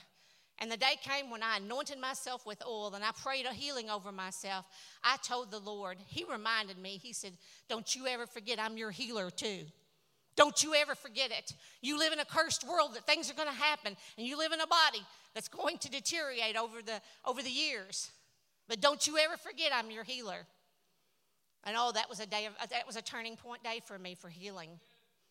and 0.62 0.70
the 0.70 0.76
day 0.76 0.96
came 1.02 1.28
when 1.28 1.42
I 1.42 1.56
anointed 1.56 1.98
myself 1.98 2.46
with 2.46 2.62
oil 2.64 2.94
and 2.94 3.02
I 3.02 3.10
prayed 3.10 3.46
a 3.46 3.52
healing 3.52 3.90
over 3.90 4.12
myself. 4.12 4.64
I 5.02 5.16
told 5.16 5.50
the 5.50 5.58
Lord, 5.58 5.98
He 6.06 6.24
reminded 6.24 6.78
me, 6.78 7.00
He 7.02 7.12
said, 7.12 7.32
Don't 7.68 7.96
you 7.96 8.06
ever 8.06 8.26
forget 8.26 8.60
I'm 8.60 8.76
your 8.76 8.92
healer 8.92 9.28
too. 9.28 9.64
Don't 10.36 10.62
you 10.62 10.76
ever 10.76 10.94
forget 10.94 11.32
it. 11.32 11.52
You 11.80 11.98
live 11.98 12.12
in 12.12 12.20
a 12.20 12.24
cursed 12.24 12.64
world 12.64 12.94
that 12.94 13.06
things 13.06 13.28
are 13.28 13.34
going 13.34 13.48
to 13.48 13.54
happen, 13.54 13.96
and 14.16 14.24
you 14.24 14.38
live 14.38 14.52
in 14.52 14.60
a 14.60 14.66
body 14.68 15.04
that's 15.34 15.48
going 15.48 15.78
to 15.78 15.90
deteriorate 15.90 16.56
over 16.56 16.80
the, 16.80 17.00
over 17.24 17.42
the 17.42 17.50
years. 17.50 18.12
But 18.68 18.80
don't 18.80 19.04
you 19.04 19.18
ever 19.18 19.36
forget 19.36 19.72
I'm 19.74 19.90
your 19.90 20.04
healer. 20.04 20.46
And 21.64 21.74
oh, 21.76 21.90
that 21.92 22.08
was 22.08 22.20
a 22.20 22.26
day 22.26 22.46
of, 22.46 22.52
uh, 22.62 22.66
that 22.70 22.86
was 22.86 22.94
a 22.94 23.02
turning 23.02 23.34
point 23.34 23.64
day 23.64 23.80
for 23.84 23.98
me 23.98 24.14
for 24.14 24.28
healing. 24.28 24.78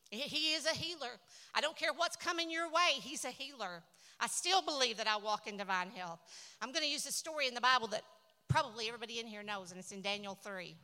He 0.10 0.56
is 0.56 0.66
a 0.66 0.76
healer. 0.76 1.20
I 1.56 1.62
don't 1.62 1.78
care 1.78 1.92
what's 1.96 2.18
coming 2.18 2.52
your 2.52 2.68
way, 2.68 3.00
He's 3.00 3.24
a 3.24 3.30
healer. 3.30 3.82
I 4.22 4.28
still 4.28 4.62
believe 4.62 4.98
that 4.98 5.08
I 5.08 5.18
walk 5.18 5.48
in 5.48 5.58
divine 5.58 5.90
health. 5.90 6.20
I'm 6.62 6.72
going 6.72 6.86
to 6.86 6.90
use 6.90 7.08
a 7.08 7.12
story 7.12 7.48
in 7.48 7.56
the 7.56 7.62
Bible 7.62 7.88
that 7.88 8.04
probably 8.48 8.88
everybody 8.88 9.20
in 9.20 9.26
here 9.26 9.42
knows, 9.42 9.72
and 9.72 9.80
it's 9.80 9.92
in 9.92 10.04
Daniel 10.04 10.36
3. 10.36 10.76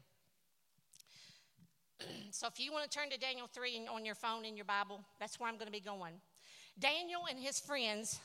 so 2.31 2.47
if 2.47 2.59
you 2.59 2.71
want 2.71 2.89
to 2.89 2.97
turn 2.97 3.11
to 3.11 3.19
Daniel 3.19 3.47
3 3.53 3.87
on 3.93 4.03
your 4.03 4.15
phone 4.15 4.43
in 4.43 4.55
your 4.55 4.65
Bible, 4.65 5.03
that's 5.19 5.39
where 5.39 5.47
I'm 5.47 5.55
going 5.55 5.67
to 5.67 5.71
be 5.71 5.79
going. 5.79 6.13
Daniel 6.79 7.21
and 7.29 7.37
his 7.39 7.59
friends 7.59 8.19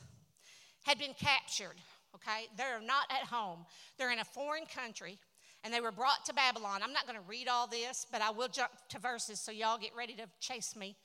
had 0.85 0.99
been 0.99 1.14
captured, 1.19 1.76
okay? 2.14 2.47
They're 2.57 2.81
not 2.81 3.04
at 3.11 3.28
home, 3.28 3.66
they're 3.99 4.12
in 4.12 4.19
a 4.19 4.25
foreign 4.25 4.64
country. 4.64 5.19
And 5.64 5.73
they 5.73 5.81
were 5.81 5.92
brought 5.92 6.25
to 6.26 6.35
Babylon. 6.35 6.81
I'm 6.83 6.92
not 6.92 7.07
going 7.07 7.16
to 7.16 7.25
read 7.28 7.47
all 7.47 7.69
this, 7.69 8.04
but 8.11 8.21
I 8.21 8.31
will 8.33 8.49
jump 8.49 8.73
to 8.88 8.99
verses 8.99 9.38
so 9.38 9.52
y'all 9.52 9.78
get 9.78 9.95
ready 9.97 10.12
to 10.14 10.25
chase 10.40 10.75
me. 10.75 10.97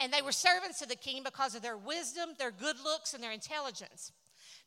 And 0.00 0.12
they 0.12 0.22
were 0.22 0.32
servants 0.32 0.82
of 0.82 0.88
the 0.88 0.96
king 0.96 1.22
because 1.22 1.54
of 1.54 1.62
their 1.62 1.76
wisdom, 1.76 2.30
their 2.38 2.50
good 2.50 2.76
looks, 2.82 3.14
and 3.14 3.22
their 3.22 3.32
intelligence. 3.32 4.12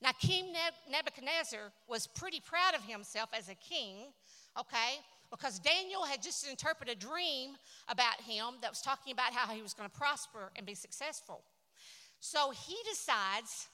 Now, 0.02 0.12
King 0.20 0.54
Nebuchadnezzar 0.90 1.72
was 1.88 2.08
pretty 2.08 2.40
proud 2.40 2.76
of 2.76 2.84
himself 2.84 3.30
as 3.38 3.50
a 3.50 3.56
king, 3.56 4.14
okay? 4.60 5.00
Because 5.32 5.60
Daniel 5.60 6.04
had 6.04 6.22
just 6.22 6.48
interpreted 6.48 6.98
a 6.98 7.00
dream 7.00 7.58
about 7.88 8.22
him 8.22 8.56
that 8.62 8.72
was 8.72 8.82
talking 8.82 9.12
about 9.12 9.34
how 9.34 9.54
he 9.54 9.62
was 9.62 9.74
going 9.74 9.90
to 9.90 9.96
prosper 9.96 10.52
and 10.56 10.66
be 10.66 10.76
successful. 10.76 11.44
So 12.20 12.52
he 12.52 12.76
decides, 12.90 13.68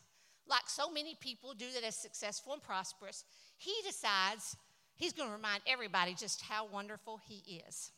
like 0.48 0.68
so 0.68 0.90
many 0.90 1.16
people 1.20 1.54
do 1.54 1.66
that 1.76 1.84
is 1.88 1.96
successful 1.96 2.54
and 2.54 2.62
prosperous, 2.62 3.26
he 3.58 3.74
decides 3.86 4.56
he's 4.96 5.14
going 5.14 5.30
to 5.30 5.36
remind 5.36 5.62
everybody 5.68 6.14
just 6.14 6.42
how 6.42 6.68
wonderful 6.68 7.20
he 7.28 7.62
is. 7.68 7.92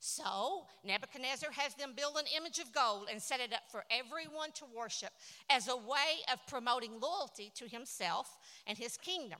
So 0.00 0.64
Nebuchadnezzar 0.82 1.50
has 1.52 1.74
them 1.74 1.92
build 1.94 2.16
an 2.16 2.24
image 2.34 2.58
of 2.58 2.72
gold 2.72 3.08
and 3.10 3.20
set 3.20 3.38
it 3.38 3.52
up 3.52 3.70
for 3.70 3.84
everyone 3.90 4.50
to 4.52 4.64
worship 4.74 5.10
as 5.50 5.68
a 5.68 5.76
way 5.76 6.24
of 6.32 6.38
promoting 6.48 6.98
loyalty 6.98 7.52
to 7.56 7.68
himself 7.68 8.38
and 8.66 8.78
his 8.78 8.96
kingdom. 8.96 9.38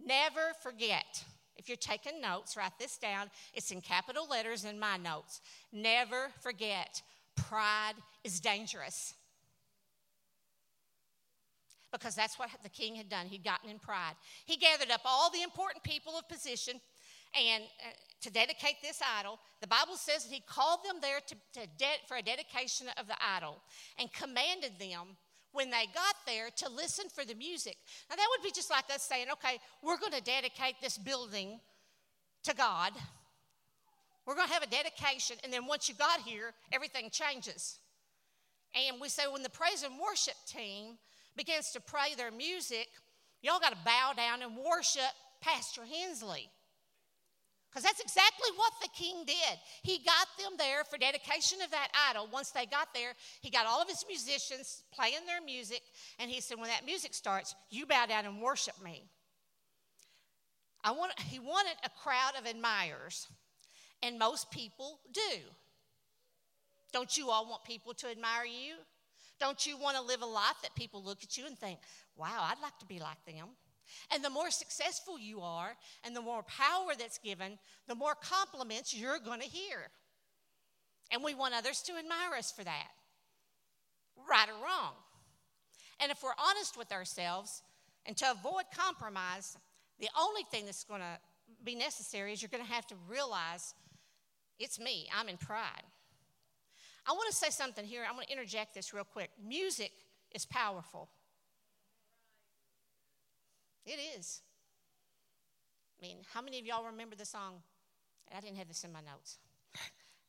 Never 0.00 0.52
forget. 0.62 1.24
If 1.56 1.68
you're 1.68 1.76
taking 1.76 2.20
notes, 2.20 2.56
write 2.56 2.78
this 2.78 2.96
down. 2.96 3.28
It's 3.52 3.72
in 3.72 3.80
capital 3.80 4.28
letters 4.28 4.64
in 4.64 4.78
my 4.78 4.98
notes. 4.98 5.40
Never 5.72 6.30
forget, 6.40 7.02
pride 7.34 7.94
is 8.22 8.38
dangerous. 8.38 9.14
Because 11.90 12.14
that's 12.14 12.38
what 12.38 12.50
the 12.62 12.68
king 12.68 12.94
had 12.94 13.08
done. 13.08 13.26
He'd 13.26 13.44
gotten 13.44 13.68
in 13.68 13.80
pride. 13.80 14.14
He 14.44 14.56
gathered 14.56 14.92
up 14.92 15.02
all 15.04 15.30
the 15.30 15.42
important 15.42 15.82
people 15.82 16.16
of 16.16 16.28
position 16.28 16.80
and 17.38 17.64
uh, 17.64 17.90
to 18.22 18.30
dedicate 18.30 18.76
this 18.82 19.00
idol, 19.18 19.38
the 19.60 19.66
Bible 19.66 19.96
says 19.96 20.24
that 20.24 20.32
he 20.32 20.42
called 20.46 20.80
them 20.84 20.96
there 21.02 21.20
to, 21.26 21.34
to 21.60 21.66
de- 21.78 22.02
for 22.08 22.16
a 22.16 22.22
dedication 22.22 22.86
of 22.98 23.06
the 23.06 23.16
idol 23.22 23.60
and 23.98 24.12
commanded 24.12 24.72
them 24.78 25.16
when 25.52 25.70
they 25.70 25.86
got 25.94 26.16
there 26.26 26.48
to 26.56 26.68
listen 26.68 27.06
for 27.14 27.24
the 27.24 27.34
music. 27.34 27.76
Now, 28.10 28.16
that 28.16 28.26
would 28.30 28.42
be 28.42 28.50
just 28.50 28.70
like 28.70 28.84
us 28.92 29.02
saying, 29.02 29.26
okay, 29.32 29.58
we're 29.82 29.98
going 29.98 30.12
to 30.12 30.22
dedicate 30.22 30.76
this 30.82 30.98
building 30.98 31.60
to 32.44 32.54
God. 32.54 32.92
We're 34.26 34.34
going 34.34 34.48
to 34.48 34.54
have 34.54 34.62
a 34.62 34.70
dedication, 34.70 35.36
and 35.44 35.52
then 35.52 35.66
once 35.66 35.88
you 35.88 35.94
got 35.94 36.20
here, 36.20 36.54
everything 36.72 37.10
changes. 37.10 37.78
And 38.74 39.00
we 39.00 39.08
say, 39.08 39.24
when 39.30 39.42
the 39.42 39.50
praise 39.50 39.84
and 39.84 39.94
worship 39.98 40.34
team 40.46 40.98
begins 41.36 41.70
to 41.72 41.80
play 41.80 42.14
their 42.16 42.30
music, 42.30 42.88
y'all 43.42 43.60
got 43.60 43.72
to 43.72 43.78
bow 43.84 44.12
down 44.16 44.42
and 44.42 44.56
worship 44.56 45.12
Pastor 45.40 45.82
Hensley. 45.84 46.48
Because 47.74 47.82
that's 47.90 48.00
exactly 48.00 48.50
what 48.54 48.72
the 48.80 48.88
king 48.94 49.24
did. 49.26 49.58
He 49.82 49.98
got 49.98 50.28
them 50.38 50.52
there 50.56 50.84
for 50.84 50.96
dedication 50.96 51.60
of 51.60 51.72
that 51.72 51.88
idol. 52.08 52.28
Once 52.32 52.52
they 52.52 52.66
got 52.66 52.94
there, 52.94 53.14
he 53.40 53.50
got 53.50 53.66
all 53.66 53.82
of 53.82 53.88
his 53.88 54.04
musicians 54.08 54.84
playing 54.92 55.26
their 55.26 55.42
music, 55.44 55.82
and 56.20 56.30
he 56.30 56.40
said, 56.40 56.56
When 56.56 56.68
that 56.68 56.86
music 56.86 57.14
starts, 57.14 57.56
you 57.70 57.84
bow 57.84 58.06
down 58.06 58.26
and 58.26 58.40
worship 58.40 58.74
me. 58.80 59.02
I 60.84 60.92
want, 60.92 61.18
he 61.18 61.40
wanted 61.40 61.74
a 61.82 61.88
crowd 61.88 62.34
of 62.38 62.46
admirers, 62.46 63.26
and 64.04 64.20
most 64.20 64.52
people 64.52 65.00
do. 65.12 65.40
Don't 66.92 67.16
you 67.16 67.30
all 67.30 67.50
want 67.50 67.64
people 67.64 67.92
to 67.94 68.08
admire 68.08 68.44
you? 68.44 68.74
Don't 69.40 69.66
you 69.66 69.76
want 69.76 69.96
to 69.96 70.02
live 70.02 70.22
a 70.22 70.26
life 70.26 70.62
that 70.62 70.76
people 70.76 71.02
look 71.02 71.24
at 71.24 71.36
you 71.36 71.46
and 71.46 71.58
think, 71.58 71.80
wow, 72.14 72.38
I'd 72.38 72.62
like 72.62 72.78
to 72.78 72.86
be 72.86 73.00
like 73.00 73.24
them? 73.26 73.48
And 74.12 74.24
the 74.24 74.30
more 74.30 74.50
successful 74.50 75.18
you 75.18 75.40
are 75.40 75.76
and 76.04 76.14
the 76.14 76.20
more 76.20 76.42
power 76.42 76.92
that's 76.98 77.18
given, 77.18 77.58
the 77.86 77.94
more 77.94 78.14
compliments 78.14 78.94
you're 78.94 79.18
going 79.18 79.40
to 79.40 79.46
hear. 79.46 79.90
And 81.10 81.22
we 81.22 81.34
want 81.34 81.54
others 81.54 81.82
to 81.82 81.92
admire 81.92 82.36
us 82.38 82.50
for 82.50 82.64
that, 82.64 82.88
right 84.28 84.48
or 84.48 84.64
wrong. 84.64 84.94
And 86.00 86.10
if 86.10 86.22
we're 86.22 86.30
honest 86.38 86.76
with 86.76 86.92
ourselves 86.92 87.62
and 88.06 88.16
to 88.16 88.30
avoid 88.30 88.64
compromise, 88.76 89.56
the 90.00 90.08
only 90.18 90.42
thing 90.50 90.64
that's 90.64 90.84
going 90.84 91.00
to 91.00 91.18
be 91.62 91.74
necessary 91.74 92.32
is 92.32 92.42
you're 92.42 92.48
going 92.48 92.64
to 92.64 92.72
have 92.72 92.86
to 92.88 92.96
realize 93.08 93.74
it's 94.58 94.78
me, 94.78 95.08
I'm 95.16 95.28
in 95.28 95.36
pride. 95.36 95.82
I 97.06 97.12
want 97.12 97.30
to 97.30 97.36
say 97.36 97.50
something 97.50 97.84
here. 97.84 98.04
I 98.08 98.12
want 98.12 98.26
to 98.28 98.32
interject 98.32 98.74
this 98.74 98.94
real 98.94 99.04
quick. 99.04 99.30
Music 99.46 99.92
is 100.32 100.46
powerful. 100.46 101.08
It 103.86 103.98
is. 104.18 104.40
I 105.98 106.06
mean, 106.06 106.18
how 106.32 106.40
many 106.42 106.58
of 106.58 106.66
y'all 106.66 106.84
remember 106.84 107.16
the 107.16 107.24
song? 107.24 107.62
I 108.34 108.40
didn't 108.40 108.56
have 108.56 108.68
this 108.68 108.84
in 108.84 108.92
my 108.92 109.00
notes. 109.00 109.38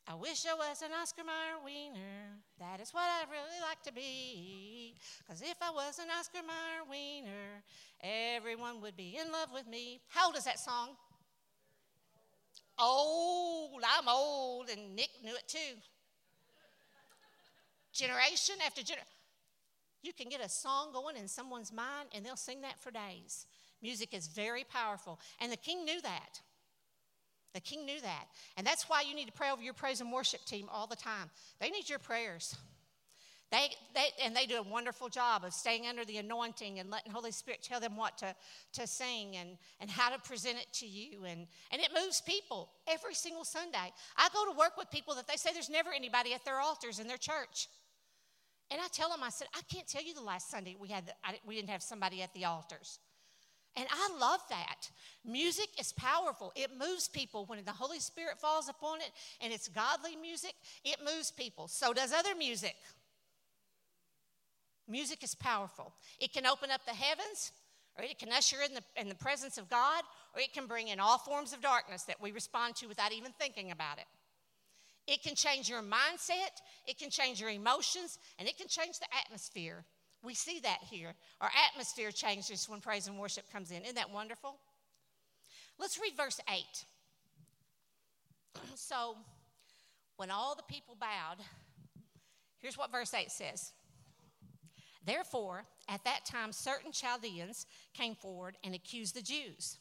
I 0.08 0.14
wish 0.14 0.46
I 0.46 0.54
was 0.54 0.84
an 0.84 0.92
Oscar 1.02 1.24
Mayer 1.24 1.58
wiener. 1.64 2.38
That 2.60 2.80
is 2.80 2.94
what 2.94 3.04
I'd 3.04 3.32
really 3.32 3.60
like 3.68 3.82
to 3.84 3.94
be. 3.94 4.96
Because 5.20 5.42
if 5.42 5.58
I 5.62 5.72
was 5.72 5.98
an 5.98 6.06
Oscar 6.20 6.44
Mayer 6.46 6.86
wiener, 6.88 7.64
everyone 8.02 8.82
would 8.82 8.96
be 8.96 9.18
in 9.20 9.32
love 9.32 9.50
with 9.52 9.68
me. 9.68 10.02
How 10.10 10.28
old 10.28 10.38
is 10.38 10.44
that 10.44 10.60
song? 10.60 10.90
Old. 12.78 13.82
I'm 13.84 14.08
old, 14.08 14.70
and 14.70 14.96
Nick 14.96 15.10
knew 15.24 15.34
it 15.34 15.48
too. 15.48 15.80
Generation 17.92 18.56
after 18.64 18.84
generation. 18.84 19.15
You 20.06 20.14
can 20.14 20.30
get 20.30 20.40
a 20.40 20.50
song 20.50 20.92
going 20.94 21.18
in 21.18 21.28
someone's 21.28 21.74
mind 21.74 22.10
and 22.14 22.24
they'll 22.24 22.36
sing 22.36 22.62
that 22.62 22.80
for 22.80 22.92
days. 22.92 23.48
Music 23.82 24.14
is 24.14 24.28
very 24.28 24.64
powerful. 24.64 25.20
And 25.42 25.52
the 25.52 25.58
king 25.58 25.84
knew 25.84 26.00
that. 26.02 26.42
The 27.56 27.60
king 27.60 27.86
knew 27.86 28.00
that. 28.02 28.26
And 28.56 28.68
that's 28.68 28.88
why 28.88 29.02
you 29.02 29.16
need 29.16 29.26
to 29.26 29.32
pray 29.32 29.50
over 29.50 29.64
your 29.64 29.74
praise 29.74 30.02
and 30.02 30.12
worship 30.12 30.46
team 30.46 30.68
all 30.72 30.86
the 30.86 30.96
time. 30.96 31.32
They 31.60 31.70
need 31.70 31.90
your 31.90 32.00
prayers. 32.00 32.56
They, 33.52 33.70
they, 33.94 34.08
and 34.24 34.36
they 34.36 34.46
do 34.46 34.58
a 34.58 34.64
wonderful 34.64 35.08
job 35.08 35.44
of 35.44 35.54
staying 35.54 35.88
under 35.88 36.04
the 36.04 36.18
anointing 36.18 36.80
and 36.80 36.92
letting 36.92 37.12
Holy 37.12 37.32
Spirit 37.32 37.64
tell 37.64 37.80
them 37.80 37.96
what 37.96 38.18
to, 38.20 38.36
to 38.74 38.86
sing 38.86 39.38
and, 39.38 39.58
and 39.80 39.90
how 39.90 40.10
to 40.10 40.20
present 40.20 40.58
it 40.58 40.68
to 40.74 40.86
you. 40.86 41.24
And, 41.26 41.48
and 41.72 41.82
it 41.82 41.90
moves 42.00 42.22
people 42.22 42.70
every 42.88 43.14
single 43.14 43.46
Sunday. 43.46 43.92
I 44.18 44.30
go 44.34 44.52
to 44.52 44.58
work 44.58 44.78
with 44.78 44.92
people 44.92 45.16
that 45.16 45.28
they 45.28 45.38
say 45.38 45.52
there's 45.54 45.70
never 45.70 45.94
anybody 45.94 46.34
at 46.34 46.44
their 46.44 46.60
altars 46.60 47.00
in 47.00 47.08
their 47.08 47.18
church. 47.18 47.70
And 48.72 48.82
I 48.82 48.88
tell 48.92 49.10
them, 49.10 49.20
I 49.24 49.30
said, 49.30 49.48
I 49.56 49.62
can't 49.72 49.88
tell 49.88 50.04
you 50.04 50.14
the 50.14 50.22
last 50.22 50.50
Sunday 50.50 50.76
we, 50.80 50.88
had 50.88 51.06
the, 51.06 51.14
I, 51.24 51.40
we 51.46 51.56
didn't 51.56 51.70
have 51.70 51.84
somebody 51.84 52.22
at 52.22 52.34
the 52.34 52.46
altars. 52.46 53.00
And 53.78 53.88
I 53.92 54.18
love 54.20 54.40
that. 54.50 54.90
Music 55.26 55.68
is 55.80 55.92
powerful. 55.92 56.54
It 56.56 56.72
moves 56.78 57.08
people. 57.08 57.46
When 57.46 57.64
the 57.64 57.72
Holy 57.72 58.00
Spirit 58.00 58.40
falls 58.40 58.70
upon 58.70 59.02
it 59.02 59.12
and 59.42 59.52
it's 59.52 59.68
godly 59.68 60.16
music, 60.16 60.54
it 60.84 60.98
moves 61.06 61.30
people. 61.30 61.68
So 61.68 61.94
does 61.94 62.14
other 62.14 62.36
music. 62.38 62.76
Music 64.88 65.24
is 65.24 65.36
powerful. 65.36 65.94
It 66.20 66.32
can 66.32 66.46
open 66.46 66.72
up 66.72 66.86
the 66.86 66.94
heavens, 66.94 67.52
or 67.98 68.04
it 68.04 68.20
can 68.20 68.32
usher 68.32 68.58
in 68.62 68.76
the, 68.76 68.84
in 68.96 69.10
the 69.10 69.16
presence 69.16 69.58
of 69.58 69.70
God, 69.70 70.04
or 70.34 70.42
it 70.42 70.54
can 70.54 70.68
bring 70.68 70.88
in 70.88 71.00
all 71.00 71.18
forms 71.18 71.54
of 71.54 71.62
darkness 71.62 72.04
that 72.04 72.22
we 72.22 72.32
respond 72.32 72.76
to 72.78 72.88
without 72.88 73.12
even 73.12 73.32
thinking 73.40 73.72
about 73.72 73.98
it. 73.98 74.06
It 75.08 75.22
can 75.22 75.36
change 75.36 75.70
your 75.70 75.82
mindset, 75.82 76.62
it 76.88 76.98
can 76.98 77.10
change 77.10 77.40
your 77.40 77.50
emotions, 77.50 78.18
and 78.40 78.48
it 78.48 78.58
can 78.58 78.68
change 78.68 79.00
the 79.00 79.06
atmosphere. 79.24 79.86
We 80.24 80.34
see 80.34 80.60
that 80.62 80.80
here. 80.90 81.14
Our 81.42 81.52
atmosphere 81.70 82.12
changes 82.12 82.68
when 82.68 82.82
praise 82.82 83.08
and 83.08 83.20
worship 83.20 83.52
comes 83.52 83.70
in. 83.70 83.84
Isn't 83.84 83.96
that 83.96 84.12
wonderful? 84.12 84.58
Let's 85.78 86.00
read 86.00 86.14
verse 86.18 86.40
8. 86.50 86.64
so, 88.76 89.16
when 90.18 90.32
all 90.32 90.56
the 90.56 90.64
people 90.64 90.98
bowed, 91.00 91.44
here's 92.60 92.78
what 92.78 92.92
verse 92.92 93.14
8 93.14 93.30
says 93.30 93.74
Therefore, 95.06 95.66
at 95.88 96.04
that 96.06 96.26
time, 96.26 96.52
certain 96.52 96.92
Chaldeans 96.92 97.68
came 97.94 98.16
forward 98.16 98.58
and 98.64 98.74
accused 98.74 99.16
the 99.16 99.22
Jews. 99.22 99.78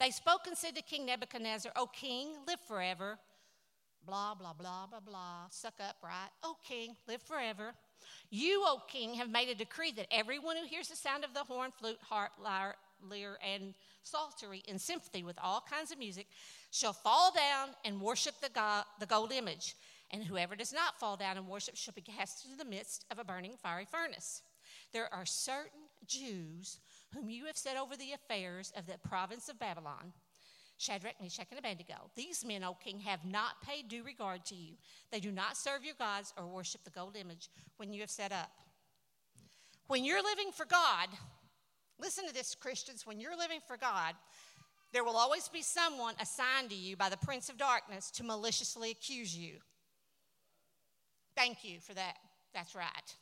They 0.00 0.10
spoke 0.10 0.46
and 0.46 0.56
said 0.56 0.74
to 0.76 0.82
King 0.82 1.06
Nebuchadnezzar, 1.06 1.72
O 1.76 1.86
king, 1.86 2.28
live 2.46 2.60
forever. 2.66 3.18
Blah, 4.06 4.34
blah, 4.34 4.52
blah, 4.52 4.86
blah, 4.86 5.00
blah. 5.00 5.46
Suck 5.50 5.74
up, 5.80 5.96
right? 6.02 6.28
O 6.42 6.56
king, 6.66 6.96
live 7.06 7.22
forever. 7.22 7.74
You, 8.30 8.64
O 8.66 8.82
king, 8.88 9.14
have 9.14 9.30
made 9.30 9.48
a 9.48 9.54
decree 9.54 9.92
that 9.92 10.06
everyone 10.10 10.56
who 10.56 10.66
hears 10.66 10.88
the 10.88 10.96
sound 10.96 11.24
of 11.24 11.34
the 11.34 11.44
horn, 11.44 11.70
flute, 11.78 11.98
harp, 12.02 12.32
lyre, 12.42 12.74
lyre, 13.00 13.38
and 13.42 13.74
psaltery 14.02 14.62
in 14.66 14.78
sympathy 14.78 15.22
with 15.22 15.38
all 15.42 15.64
kinds 15.70 15.92
of 15.92 15.98
music 15.98 16.26
shall 16.70 16.92
fall 16.92 17.32
down 17.32 17.68
and 17.84 18.00
worship 18.00 18.34
the, 18.40 18.48
God, 18.48 18.84
the 18.98 19.06
gold 19.06 19.32
image. 19.32 19.76
And 20.10 20.24
whoever 20.24 20.56
does 20.56 20.72
not 20.72 20.98
fall 20.98 21.16
down 21.16 21.36
and 21.36 21.46
worship 21.46 21.76
shall 21.76 21.94
be 21.94 22.02
cast 22.02 22.44
into 22.44 22.58
the 22.58 22.64
midst 22.64 23.06
of 23.10 23.18
a 23.18 23.24
burning 23.24 23.54
fiery 23.62 23.86
furnace. 23.90 24.42
There 24.92 25.12
are 25.12 25.24
certain 25.24 25.80
Jews 26.06 26.78
whom 27.14 27.30
you 27.30 27.46
have 27.46 27.56
set 27.56 27.76
over 27.76 27.96
the 27.96 28.12
affairs 28.12 28.72
of 28.76 28.86
the 28.86 28.98
province 29.06 29.48
of 29.48 29.58
Babylon. 29.58 30.12
Shadrach, 30.82 31.14
Meshach, 31.20 31.46
and 31.50 31.58
Abednego. 31.60 32.10
These 32.16 32.44
men, 32.44 32.64
O 32.64 32.74
king, 32.74 32.98
have 33.00 33.24
not 33.24 33.62
paid 33.62 33.88
due 33.88 34.02
regard 34.02 34.44
to 34.46 34.56
you. 34.56 34.74
They 35.12 35.20
do 35.20 35.30
not 35.30 35.56
serve 35.56 35.84
your 35.84 35.94
gods 35.96 36.34
or 36.36 36.46
worship 36.46 36.82
the 36.82 36.90
gold 36.90 37.16
image 37.16 37.48
when 37.76 37.92
you 37.92 38.00
have 38.00 38.10
set 38.10 38.32
up. 38.32 38.50
When 39.86 40.04
you're 40.04 40.22
living 40.22 40.50
for 40.52 40.66
God, 40.66 41.08
listen 42.00 42.26
to 42.26 42.34
this, 42.34 42.56
Christians, 42.56 43.06
when 43.06 43.20
you're 43.20 43.36
living 43.36 43.60
for 43.68 43.76
God, 43.76 44.14
there 44.92 45.04
will 45.04 45.16
always 45.16 45.48
be 45.48 45.62
someone 45.62 46.14
assigned 46.20 46.70
to 46.70 46.76
you 46.76 46.96
by 46.96 47.08
the 47.08 47.16
prince 47.16 47.48
of 47.48 47.56
darkness 47.56 48.10
to 48.12 48.24
maliciously 48.24 48.90
accuse 48.90 49.36
you. 49.36 49.58
Thank 51.36 51.64
you 51.64 51.78
for 51.80 51.94
that. 51.94 52.16
That's 52.52 52.74
right. 52.74 53.16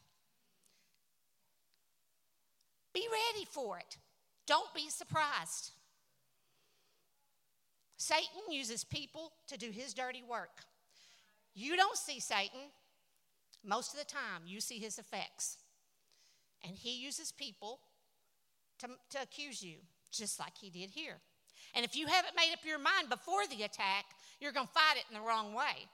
Be 2.94 3.06
ready 3.06 3.46
for 3.50 3.78
it. 3.78 3.98
Don't 4.46 4.72
be 4.74 4.88
surprised. 4.88 5.72
Satan 8.00 8.50
uses 8.50 8.82
people 8.82 9.30
to 9.46 9.58
do 9.58 9.70
his 9.70 9.92
dirty 9.92 10.22
work. 10.26 10.64
You 11.54 11.76
don't 11.76 11.98
see 11.98 12.18
Satan. 12.18 12.60
Most 13.62 13.92
of 13.92 13.98
the 13.98 14.06
time, 14.06 14.42
you 14.46 14.62
see 14.62 14.78
his 14.78 14.98
effects. 14.98 15.58
And 16.66 16.74
he 16.74 16.96
uses 16.96 17.30
people 17.30 17.78
to, 18.78 18.88
to 19.10 19.22
accuse 19.22 19.62
you, 19.62 19.76
just 20.10 20.40
like 20.40 20.54
he 20.58 20.70
did 20.70 20.88
here. 20.88 21.18
And 21.74 21.84
if 21.84 21.94
you 21.94 22.06
haven't 22.06 22.34
made 22.34 22.54
up 22.54 22.64
your 22.64 22.78
mind 22.78 23.10
before 23.10 23.46
the 23.46 23.64
attack, 23.64 24.06
you're 24.40 24.52
going 24.52 24.66
to 24.66 24.72
fight 24.72 24.96
it 24.96 25.04
in 25.10 25.20
the 25.20 25.26
wrong 25.26 25.52
way. 25.52 25.86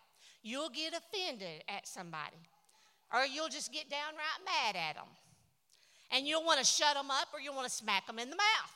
You'll 0.44 0.70
get 0.70 0.92
offended 0.94 1.64
at 1.68 1.88
somebody, 1.88 2.38
or 3.12 3.26
you'll 3.26 3.48
just 3.48 3.72
get 3.72 3.90
downright 3.90 4.44
mad 4.44 4.76
at 4.76 4.94
them 4.94 5.08
and 6.12 6.24
you'll 6.24 6.44
want 6.44 6.60
to 6.60 6.64
shut 6.64 6.94
them 6.94 7.10
up 7.10 7.28
or 7.34 7.40
you'll 7.40 7.56
want 7.56 7.68
to 7.68 7.74
smack 7.74 8.06
them 8.06 8.20
in 8.20 8.30
the 8.30 8.36
mouth. 8.36 8.75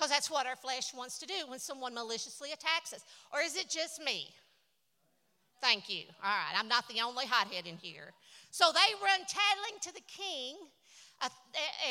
Because 0.00 0.12
that's 0.12 0.30
what 0.30 0.46
our 0.46 0.56
flesh 0.56 0.94
wants 0.94 1.18
to 1.18 1.26
do 1.26 1.34
when 1.48 1.58
someone 1.58 1.92
maliciously 1.92 2.52
attacks 2.52 2.94
us. 2.94 3.04
Or 3.34 3.42
is 3.42 3.54
it 3.54 3.68
just 3.68 4.02
me? 4.02 4.28
Thank 5.60 5.90
you. 5.90 6.04
All 6.24 6.30
right, 6.30 6.58
I'm 6.58 6.68
not 6.68 6.88
the 6.88 7.02
only 7.02 7.26
hothead 7.26 7.66
in 7.66 7.76
here. 7.76 8.14
So 8.50 8.72
they 8.72 8.94
run 9.04 9.20
tattling 9.28 9.78
to 9.82 9.92
the 9.92 10.00
king 10.08 10.56
uh, 11.20 11.28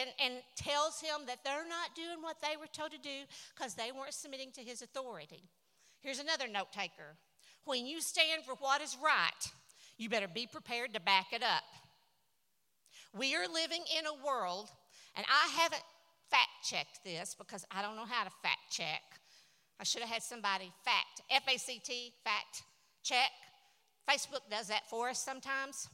and, 0.02 0.10
and 0.26 0.44
tells 0.56 1.00
him 1.00 1.28
that 1.28 1.44
they're 1.44 1.70
not 1.70 1.94
doing 1.94 2.24
what 2.24 2.38
they 2.42 2.58
were 2.58 2.66
told 2.74 2.90
to 2.94 2.98
do 2.98 3.30
because 3.56 3.76
they 3.76 3.92
weren't 3.96 4.16
submitting 4.16 4.50
to 4.54 4.62
his 4.62 4.82
authority. 4.82 5.44
Here's 6.02 6.18
another 6.18 6.48
note 6.48 6.72
taker. 6.72 7.16
When 7.66 7.86
you 7.86 8.02
stand 8.02 8.44
for 8.44 8.56
what 8.56 8.82
is 8.82 8.98
right, 9.06 9.52
you 10.00 10.10
better 10.10 10.28
be 10.28 10.48
prepared 10.52 10.96
to 10.96 11.00
back 11.00 11.28
it 11.32 11.44
up. 11.44 11.64
We 13.16 13.36
are 13.36 13.46
living 13.48 13.84
in 14.00 14.08
a 14.08 14.26
world, 14.26 14.72
and 15.16 15.28
I 15.30 15.62
haven't 15.62 15.84
fact 16.30 16.50
checked 16.64 17.04
this 17.04 17.36
because 17.38 17.66
I 17.72 17.82
don't 17.82 17.96
know 17.96 18.06
how 18.06 18.24
to 18.24 18.32
fact 18.42 18.72
check. 18.72 19.02
I 19.80 19.84
should 19.84 20.02
have 20.02 20.12
had 20.12 20.24
somebody 20.24 20.72
fact, 20.84 21.22
F 21.30 21.44
A 21.48 21.58
C 21.58 21.82
T, 21.84 22.14
fact 22.24 22.64
check. 23.04 23.32
Facebook 24.10 24.50
does 24.50 24.68
that 24.68 24.90
for 24.90 25.10
us 25.10 25.20
sometimes. 25.20 25.88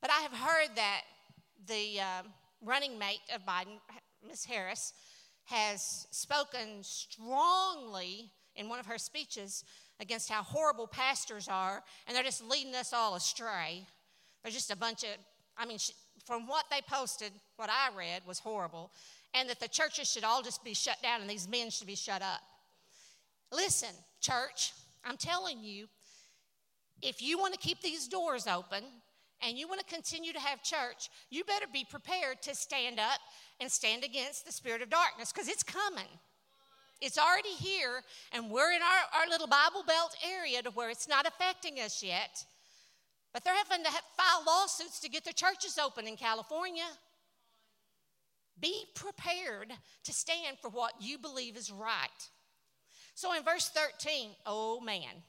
But 0.00 0.10
I 0.10 0.20
have 0.22 0.32
heard 0.32 0.76
that 0.76 1.02
the 1.66 2.00
uh, 2.00 2.22
running 2.60 2.98
mate 2.98 3.20
of 3.34 3.42
Biden, 3.46 3.78
Ms. 4.26 4.44
Harris, 4.44 4.92
has 5.44 6.06
spoken 6.10 6.82
strongly 6.82 8.30
in 8.56 8.68
one 8.68 8.78
of 8.78 8.86
her 8.86 8.98
speeches 8.98 9.64
against 10.00 10.28
how 10.28 10.42
horrible 10.42 10.86
pastors 10.86 11.48
are, 11.48 11.82
and 12.06 12.16
they're 12.16 12.24
just 12.24 12.44
leading 12.46 12.74
us 12.74 12.92
all 12.92 13.14
astray. 13.14 13.86
They're 14.42 14.52
just 14.52 14.72
a 14.72 14.76
bunch 14.76 15.04
of, 15.04 15.10
I 15.56 15.64
mean, 15.64 15.78
she, 15.78 15.92
from 16.26 16.46
what 16.46 16.64
they 16.70 16.80
posted, 16.86 17.32
what 17.56 17.70
I 17.70 17.96
read 17.96 18.22
was 18.26 18.40
horrible, 18.40 18.90
and 19.34 19.48
that 19.48 19.60
the 19.60 19.68
churches 19.68 20.10
should 20.10 20.24
all 20.24 20.42
just 20.42 20.64
be 20.64 20.74
shut 20.74 21.02
down 21.02 21.20
and 21.20 21.30
these 21.30 21.48
men 21.48 21.70
should 21.70 21.86
be 21.86 21.94
shut 21.94 22.22
up. 22.22 22.40
Listen, 23.50 23.90
church, 24.20 24.72
I'm 25.04 25.16
telling 25.16 25.62
you, 25.62 25.86
if 27.02 27.20
you 27.20 27.38
want 27.38 27.52
to 27.54 27.58
keep 27.58 27.80
these 27.82 28.08
doors 28.08 28.46
open 28.46 28.84
and 29.46 29.58
you 29.58 29.68
want 29.68 29.80
to 29.80 29.94
continue 29.94 30.32
to 30.32 30.40
have 30.40 30.62
church, 30.62 31.10
you 31.30 31.44
better 31.44 31.66
be 31.72 31.84
prepared 31.88 32.40
to 32.42 32.54
stand 32.54 33.00
up 33.00 33.18
and 33.60 33.70
stand 33.70 34.04
against 34.04 34.46
the 34.46 34.52
spirit 34.52 34.82
of 34.82 34.90
darkness 34.90 35.32
because 35.32 35.48
it's 35.48 35.62
coming. 35.62 36.08
It's 37.00 37.18
already 37.18 37.50
here, 37.50 38.02
and 38.32 38.48
we're 38.48 38.70
in 38.70 38.80
our, 38.80 39.20
our 39.20 39.28
little 39.28 39.48
Bible 39.48 39.82
Belt 39.84 40.14
area 40.24 40.62
to 40.62 40.70
where 40.70 40.88
it's 40.88 41.08
not 41.08 41.26
affecting 41.26 41.80
us 41.80 42.00
yet. 42.00 42.44
But 43.32 43.42
they're 43.42 43.56
having 43.56 43.84
to 43.84 43.90
file 43.90 44.44
lawsuits 44.46 45.00
to 45.00 45.08
get 45.08 45.24
their 45.24 45.32
churches 45.32 45.78
open 45.84 46.06
in 46.06 46.16
California. 46.16 46.84
Be 48.62 48.84
prepared 48.94 49.72
to 50.04 50.12
stand 50.12 50.56
for 50.58 50.70
what 50.70 50.94
you 51.00 51.18
believe 51.18 51.56
is 51.56 51.70
right. 51.70 52.08
So 53.14 53.34
in 53.34 53.42
verse 53.42 53.68
13, 53.68 54.30
oh 54.46 54.80
man, 54.80 55.22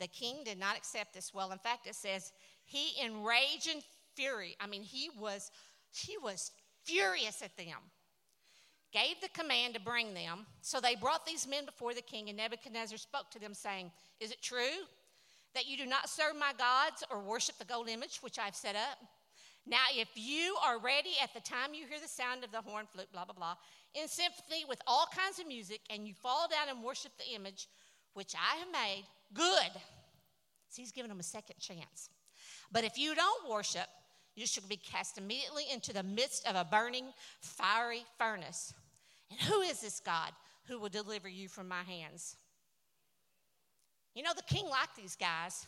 the 0.00 0.08
king 0.08 0.42
did 0.44 0.58
not 0.58 0.76
accept 0.76 1.14
this 1.14 1.32
well. 1.32 1.52
In 1.52 1.58
fact, 1.58 1.86
it 1.86 1.94
says 1.94 2.32
he 2.64 3.00
in 3.00 3.22
rage 3.22 3.68
and 3.70 3.82
fury, 4.16 4.56
I 4.58 4.66
mean, 4.66 4.82
he 4.82 5.10
was 5.20 5.50
he 5.92 6.16
was 6.16 6.50
furious 6.84 7.42
at 7.42 7.56
them. 7.56 7.78
Gave 8.92 9.20
the 9.20 9.28
command 9.28 9.74
to 9.74 9.80
bring 9.80 10.14
them. 10.14 10.46
So 10.62 10.80
they 10.80 10.94
brought 10.94 11.24
these 11.26 11.46
men 11.46 11.64
before 11.66 11.94
the 11.94 12.02
king, 12.02 12.28
and 12.28 12.36
Nebuchadnezzar 12.36 12.98
spoke 12.98 13.30
to 13.30 13.38
them, 13.38 13.54
saying, 13.54 13.90
Is 14.20 14.30
it 14.30 14.42
true 14.42 14.86
that 15.54 15.66
you 15.66 15.76
do 15.76 15.86
not 15.86 16.08
serve 16.08 16.36
my 16.38 16.52
gods 16.58 17.04
or 17.10 17.20
worship 17.20 17.56
the 17.58 17.64
gold 17.64 17.88
image 17.88 18.18
which 18.22 18.38
I've 18.38 18.56
set 18.56 18.76
up? 18.76 18.98
Now, 19.66 19.84
if 19.94 20.08
you 20.14 20.56
are 20.66 20.78
ready 20.78 21.12
at 21.22 21.32
the 21.34 21.40
time 21.40 21.72
you 21.72 21.86
hear 21.86 22.00
the 22.00 22.08
sound 22.08 22.42
of 22.42 22.50
the 22.50 22.60
horn, 22.60 22.86
flute, 22.90 23.12
blah, 23.12 23.24
blah, 23.24 23.34
blah, 23.34 23.54
in 23.94 24.08
sympathy 24.08 24.64
with 24.68 24.80
all 24.86 25.06
kinds 25.16 25.38
of 25.38 25.46
music, 25.46 25.80
and 25.88 26.06
you 26.06 26.14
fall 26.14 26.48
down 26.48 26.74
and 26.74 26.84
worship 26.84 27.12
the 27.16 27.34
image 27.34 27.68
which 28.14 28.34
I 28.34 28.56
have 28.56 28.68
made, 28.72 29.04
good. 29.32 29.80
So 30.68 30.82
he's 30.82 30.92
giving 30.92 31.10
them 31.10 31.20
a 31.20 31.24
second 31.24 31.58
chance. 31.60 32.10
But 32.72 32.84
if 32.84 32.98
you 32.98 33.14
don't 33.14 33.50
worship, 33.50 33.86
you 34.34 34.46
shall 34.46 34.64
be 34.68 34.76
cast 34.76 35.18
immediately 35.18 35.64
into 35.72 35.92
the 35.92 36.02
midst 36.02 36.46
of 36.46 36.56
a 36.56 36.64
burning, 36.64 37.04
fiery 37.40 38.02
furnace. 38.18 38.74
And 39.30 39.38
who 39.40 39.60
is 39.60 39.80
this 39.80 40.00
God 40.00 40.32
who 40.66 40.78
will 40.78 40.88
deliver 40.88 41.28
you 41.28 41.48
from 41.48 41.68
my 41.68 41.82
hands? 41.82 42.36
You 44.14 44.22
know, 44.22 44.32
the 44.34 44.54
king 44.54 44.66
liked 44.68 44.96
these 44.96 45.16
guys, 45.16 45.66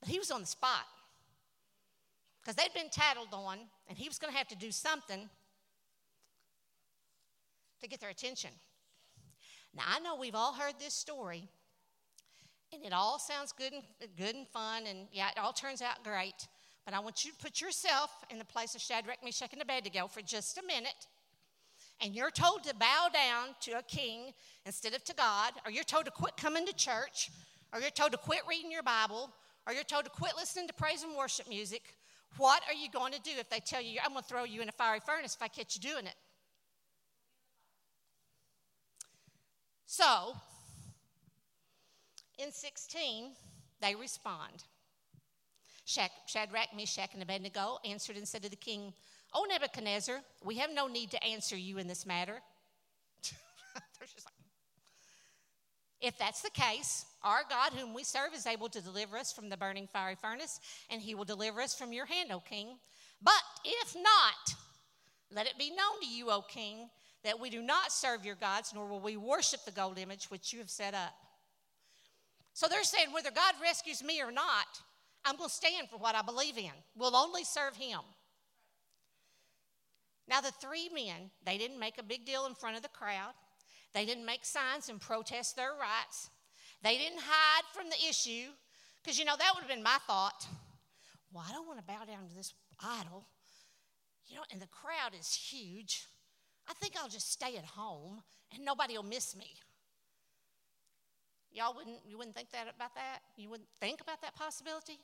but 0.00 0.08
he 0.08 0.18
was 0.18 0.30
on 0.30 0.40
the 0.40 0.46
spot. 0.46 0.86
Because 2.42 2.56
they'd 2.56 2.74
been 2.74 2.90
tattled 2.90 3.28
on, 3.32 3.58
and 3.88 3.96
he 3.96 4.08
was 4.08 4.18
going 4.18 4.32
to 4.32 4.38
have 4.38 4.48
to 4.48 4.56
do 4.56 4.72
something 4.72 5.28
to 7.80 7.88
get 7.88 8.00
their 8.00 8.10
attention. 8.10 8.50
Now, 9.74 9.84
I 9.86 10.00
know 10.00 10.16
we've 10.16 10.34
all 10.34 10.52
heard 10.52 10.74
this 10.78 10.94
story, 10.94 11.48
and 12.72 12.84
it 12.84 12.92
all 12.92 13.18
sounds 13.18 13.52
good 13.52 13.72
and, 13.72 13.82
good 14.16 14.34
and 14.34 14.48
fun, 14.48 14.84
and 14.88 15.06
yeah, 15.12 15.28
it 15.28 15.38
all 15.38 15.52
turns 15.52 15.82
out 15.82 16.02
great. 16.02 16.48
But 16.84 16.94
I 16.94 17.00
want 17.00 17.24
you 17.24 17.30
to 17.30 17.36
put 17.36 17.60
yourself 17.60 18.10
in 18.28 18.38
the 18.38 18.44
place 18.44 18.74
of 18.74 18.80
Shadrach, 18.80 19.22
Meshach, 19.24 19.52
and 19.52 19.62
Abednego 19.62 20.08
for 20.08 20.20
just 20.20 20.58
a 20.58 20.66
minute. 20.66 21.06
And 22.00 22.14
you're 22.14 22.30
told 22.30 22.64
to 22.64 22.74
bow 22.74 23.08
down 23.12 23.54
to 23.60 23.78
a 23.78 23.82
king 23.82 24.32
instead 24.66 24.94
of 24.94 25.04
to 25.04 25.14
God, 25.14 25.52
or 25.64 25.70
you're 25.70 25.84
told 25.84 26.06
to 26.06 26.10
quit 26.10 26.36
coming 26.36 26.66
to 26.66 26.74
church, 26.74 27.30
or 27.72 27.80
you're 27.80 27.90
told 27.90 28.10
to 28.12 28.18
quit 28.18 28.40
reading 28.48 28.72
your 28.72 28.82
Bible, 28.82 29.30
or 29.66 29.72
you're 29.72 29.84
told 29.84 30.04
to 30.04 30.10
quit 30.10 30.32
listening 30.36 30.66
to 30.66 30.74
praise 30.74 31.04
and 31.04 31.16
worship 31.16 31.48
music. 31.48 31.94
What 32.38 32.62
are 32.68 32.74
you 32.74 32.90
going 32.90 33.12
to 33.12 33.20
do 33.20 33.30
if 33.38 33.48
they 33.50 33.60
tell 33.60 33.82
you, 33.82 34.00
I'm 34.02 34.12
going 34.12 34.22
to 34.22 34.28
throw 34.28 34.44
you 34.44 34.62
in 34.62 34.68
a 34.68 34.72
fiery 34.72 35.00
furnace 35.00 35.34
if 35.34 35.42
I 35.42 35.48
catch 35.48 35.76
you 35.76 35.82
doing 35.82 36.06
it? 36.06 36.14
So, 39.86 40.34
in 42.38 42.50
16, 42.50 43.32
they 43.80 43.94
respond. 43.94 44.64
Shadrach, 45.84 46.74
Meshach, 46.74 47.10
and 47.12 47.22
Abednego 47.22 47.78
answered 47.84 48.16
and 48.16 48.26
said 48.26 48.42
to 48.42 48.48
the 48.48 48.56
king, 48.56 48.94
O 49.34 49.44
Nebuchadnezzar, 49.48 50.20
we 50.44 50.56
have 50.56 50.72
no 50.72 50.86
need 50.86 51.10
to 51.10 51.22
answer 51.22 51.56
you 51.56 51.78
in 51.78 51.88
this 51.88 52.06
matter. 52.06 52.40
If 56.02 56.18
that's 56.18 56.42
the 56.42 56.50
case, 56.50 57.06
our 57.22 57.42
God, 57.48 57.72
whom 57.72 57.94
we 57.94 58.02
serve, 58.02 58.34
is 58.34 58.46
able 58.46 58.68
to 58.68 58.80
deliver 58.80 59.16
us 59.16 59.32
from 59.32 59.48
the 59.48 59.56
burning 59.56 59.88
fiery 59.92 60.16
furnace, 60.20 60.60
and 60.90 61.00
he 61.00 61.14
will 61.14 61.24
deliver 61.24 61.60
us 61.60 61.74
from 61.74 61.92
your 61.92 62.06
hand, 62.06 62.32
O 62.32 62.40
king. 62.40 62.76
But 63.22 63.42
if 63.64 63.94
not, 63.94 64.56
let 65.30 65.46
it 65.46 65.58
be 65.58 65.70
known 65.70 66.00
to 66.00 66.08
you, 66.08 66.30
O 66.30 66.42
king, 66.42 66.88
that 67.24 67.38
we 67.38 67.50
do 67.50 67.62
not 67.62 67.92
serve 67.92 68.24
your 68.24 68.34
gods, 68.34 68.72
nor 68.74 68.86
will 68.88 69.00
we 69.00 69.16
worship 69.16 69.64
the 69.64 69.70
gold 69.70 69.96
image 69.96 70.26
which 70.26 70.52
you 70.52 70.58
have 70.58 70.70
set 70.70 70.92
up. 70.92 71.14
So 72.52 72.66
they're 72.68 72.82
saying, 72.82 73.12
whether 73.12 73.30
God 73.30 73.54
rescues 73.62 74.02
me 74.02 74.20
or 74.20 74.32
not, 74.32 74.66
I'm 75.24 75.36
going 75.36 75.48
to 75.48 75.54
stand 75.54 75.88
for 75.88 75.98
what 75.98 76.16
I 76.16 76.22
believe 76.22 76.58
in. 76.58 76.72
We'll 76.96 77.16
only 77.16 77.44
serve 77.44 77.76
Him. 77.76 78.00
Now, 80.28 80.40
the 80.40 80.50
three 80.50 80.88
men, 80.92 81.30
they 81.46 81.58
didn't 81.58 81.78
make 81.78 81.98
a 81.98 82.02
big 82.02 82.26
deal 82.26 82.46
in 82.46 82.54
front 82.54 82.76
of 82.76 82.82
the 82.82 82.88
crowd. 82.88 83.32
They 83.94 84.04
didn't 84.04 84.24
make 84.24 84.44
signs 84.44 84.88
and 84.88 85.00
protest 85.00 85.56
their 85.56 85.72
rights. 85.72 86.30
They 86.82 86.96
didn't 86.96 87.20
hide 87.20 87.64
from 87.74 87.90
the 87.90 88.08
issue, 88.08 88.48
because, 89.02 89.18
you 89.18 89.24
know, 89.24 89.34
that 89.36 89.52
would 89.54 89.62
have 89.62 89.70
been 89.70 89.82
my 89.82 89.98
thought. 90.06 90.46
Well, 91.32 91.44
I 91.48 91.52
don't 91.52 91.66
want 91.66 91.78
to 91.78 91.84
bow 91.84 92.04
down 92.06 92.28
to 92.28 92.34
this 92.34 92.54
idol. 92.80 93.26
You 94.26 94.36
know, 94.36 94.42
and 94.52 94.60
the 94.60 94.68
crowd 94.68 95.18
is 95.18 95.34
huge. 95.34 96.06
I 96.68 96.74
think 96.74 96.94
I'll 96.96 97.08
just 97.08 97.32
stay 97.32 97.56
at 97.56 97.64
home 97.64 98.22
and 98.54 98.64
nobody 98.64 98.96
will 98.96 99.02
miss 99.02 99.36
me. 99.36 99.50
Y'all 101.50 101.74
wouldn't, 101.74 101.98
you 102.06 102.16
wouldn't 102.16 102.34
think 102.34 102.50
that 102.52 102.66
about 102.74 102.94
that? 102.94 103.20
You 103.36 103.50
wouldn't 103.50 103.68
think 103.80 104.00
about 104.00 104.22
that 104.22 104.34
possibility? 104.34 104.98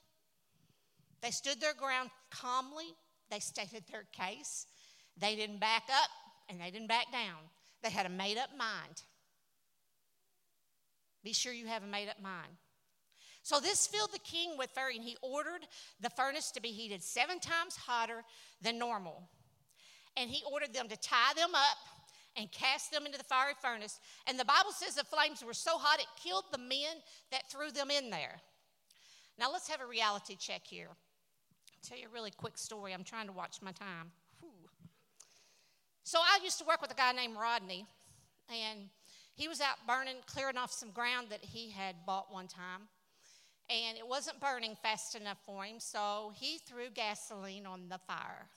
They 1.20 1.30
stood 1.30 1.60
their 1.60 1.74
ground 1.74 2.10
calmly. 2.30 2.94
They 3.30 3.40
stated 3.40 3.84
their 3.90 4.04
case. 4.12 4.66
They 5.18 5.34
didn't 5.34 5.58
back 5.58 5.84
up 5.90 6.08
and 6.48 6.60
they 6.60 6.70
didn't 6.70 6.88
back 6.88 7.12
down. 7.12 7.36
They 7.82 7.90
had 7.90 8.06
a 8.06 8.10
made 8.10 8.38
up 8.38 8.50
mind. 8.56 9.02
Be 11.24 11.32
sure 11.32 11.52
you 11.52 11.66
have 11.66 11.82
a 11.82 11.86
made 11.86 12.08
up 12.08 12.20
mind. 12.22 12.56
So 13.42 13.60
this 13.60 13.86
filled 13.86 14.12
the 14.12 14.18
king 14.18 14.58
with 14.58 14.70
fury, 14.70 14.96
and 14.96 15.04
he 15.04 15.16
ordered 15.22 15.66
the 16.00 16.10
furnace 16.10 16.50
to 16.52 16.60
be 16.60 16.68
heated 16.68 17.02
seven 17.02 17.40
times 17.40 17.76
hotter 17.76 18.22
than 18.60 18.78
normal. 18.78 19.28
And 20.16 20.28
he 20.30 20.42
ordered 20.50 20.74
them 20.74 20.88
to 20.88 20.96
tie 20.96 21.32
them 21.34 21.54
up 21.54 21.78
and 22.36 22.50
cast 22.52 22.92
them 22.92 23.06
into 23.06 23.18
the 23.18 23.24
fiery 23.24 23.54
furnace. 23.60 24.00
And 24.26 24.38
the 24.38 24.44
Bible 24.44 24.72
says 24.72 24.94
the 24.94 25.04
flames 25.04 25.44
were 25.44 25.54
so 25.54 25.78
hot 25.78 25.98
it 26.00 26.06
killed 26.22 26.44
the 26.52 26.58
men 26.58 26.96
that 27.30 27.50
threw 27.50 27.70
them 27.70 27.90
in 27.90 28.10
there. 28.10 28.40
Now 29.38 29.52
let's 29.52 29.68
have 29.68 29.80
a 29.80 29.86
reality 29.86 30.36
check 30.36 30.62
here. 30.64 30.88
I'll 30.90 31.88
tell 31.88 31.98
you 31.98 32.08
a 32.08 32.12
really 32.12 32.32
quick 32.32 32.58
story. 32.58 32.92
I'm 32.92 33.04
trying 33.04 33.26
to 33.26 33.32
watch 33.32 33.62
my 33.62 33.72
time. 33.72 34.12
So 36.08 36.20
I 36.20 36.42
used 36.42 36.56
to 36.60 36.64
work 36.64 36.80
with 36.80 36.90
a 36.90 36.94
guy 36.94 37.12
named 37.12 37.36
Rodney, 37.38 37.84
and 38.48 38.88
he 39.34 39.46
was 39.46 39.60
out 39.60 39.76
burning, 39.86 40.16
clearing 40.24 40.56
off 40.56 40.72
some 40.72 40.90
ground 40.90 41.26
that 41.28 41.44
he 41.44 41.68
had 41.68 41.96
bought 42.06 42.32
one 42.32 42.46
time. 42.46 42.88
And 43.68 43.98
it 43.98 44.08
wasn't 44.08 44.40
burning 44.40 44.74
fast 44.82 45.16
enough 45.16 45.36
for 45.44 45.64
him, 45.64 45.80
so 45.80 46.32
he 46.34 46.60
threw 46.66 46.88
gasoline 46.94 47.66
on 47.66 47.90
the 47.90 47.98
fire. 47.98 48.48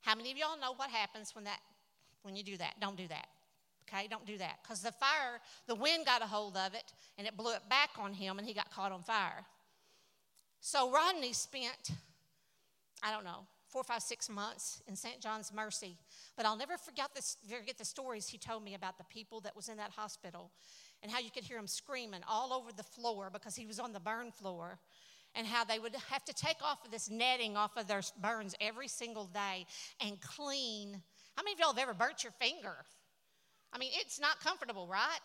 How 0.00 0.16
many 0.16 0.32
of 0.32 0.36
y'all 0.36 0.58
know 0.60 0.72
what 0.74 0.90
happens 0.90 1.32
when 1.32 1.44
that 1.44 1.60
when 2.22 2.34
you 2.34 2.42
do 2.42 2.56
that. 2.56 2.74
Don't 2.80 2.96
do 2.96 3.06
that. 3.06 3.28
Okay, 3.88 4.08
don't 4.08 4.26
do 4.26 4.36
that. 4.38 4.58
Because 4.64 4.82
the 4.82 4.90
fire, 4.90 5.40
the 5.68 5.76
wind 5.76 6.06
got 6.06 6.22
a 6.22 6.26
hold 6.26 6.56
of 6.56 6.74
it 6.74 6.92
and 7.18 7.26
it 7.28 7.36
blew 7.36 7.54
it 7.54 7.68
back 7.70 7.90
on 7.96 8.14
him 8.14 8.40
and 8.40 8.48
he 8.48 8.52
got 8.52 8.68
caught 8.72 8.90
on 8.90 9.04
fire. 9.04 9.46
So 10.60 10.90
Rodney 10.90 11.32
spent, 11.32 11.92
I 13.00 13.12
don't 13.12 13.24
know, 13.24 13.46
four, 13.70 13.84
five, 13.84 14.02
six 14.02 14.28
months 14.28 14.82
in 14.86 14.96
St. 14.96 15.20
John's 15.20 15.52
Mercy. 15.52 15.96
But 16.36 16.46
I'll 16.46 16.56
never 16.56 16.76
forget, 16.76 17.08
forget 17.48 17.78
the 17.78 17.84
stories 17.84 18.28
he 18.28 18.38
told 18.38 18.64
me 18.64 18.74
about 18.74 18.98
the 18.98 19.04
people 19.04 19.40
that 19.40 19.56
was 19.56 19.68
in 19.68 19.76
that 19.78 19.90
hospital 19.90 20.50
and 21.02 21.10
how 21.10 21.18
you 21.18 21.30
could 21.30 21.44
hear 21.44 21.58
him 21.58 21.66
screaming 21.66 22.20
all 22.28 22.52
over 22.52 22.72
the 22.72 22.82
floor 22.82 23.30
because 23.32 23.56
he 23.56 23.66
was 23.66 23.78
on 23.78 23.92
the 23.92 24.00
burn 24.00 24.30
floor 24.30 24.78
and 25.34 25.46
how 25.46 25.64
they 25.64 25.78
would 25.78 25.94
have 26.10 26.24
to 26.24 26.34
take 26.34 26.56
off 26.62 26.84
of 26.84 26.90
this 26.90 27.08
netting 27.08 27.56
off 27.56 27.76
of 27.76 27.86
their 27.86 28.02
burns 28.20 28.54
every 28.60 28.88
single 28.88 29.26
day 29.26 29.64
and 30.00 30.20
clean 30.20 31.00
how 31.36 31.44
many 31.44 31.54
of 31.54 31.60
y'all 31.60 31.72
have 31.72 31.78
ever 31.78 31.94
burnt 31.94 32.22
your 32.22 32.32
finger? 32.32 32.74
I 33.72 33.78
mean, 33.78 33.92
it's 33.94 34.20
not 34.20 34.40
comfortable, 34.40 34.86
right? 34.86 35.18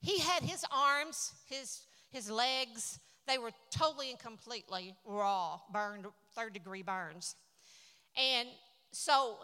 He 0.00 0.18
had 0.18 0.42
his 0.42 0.64
arms, 0.72 1.34
his, 1.50 1.80
his 2.10 2.30
legs, 2.30 2.98
they 3.26 3.36
were 3.36 3.50
totally 3.70 4.08
and 4.08 4.18
completely 4.18 4.94
raw, 5.04 5.60
burned, 5.70 6.06
third 6.34 6.54
degree 6.54 6.82
burns. 6.82 7.36
And 8.18 8.48
so 8.92 9.36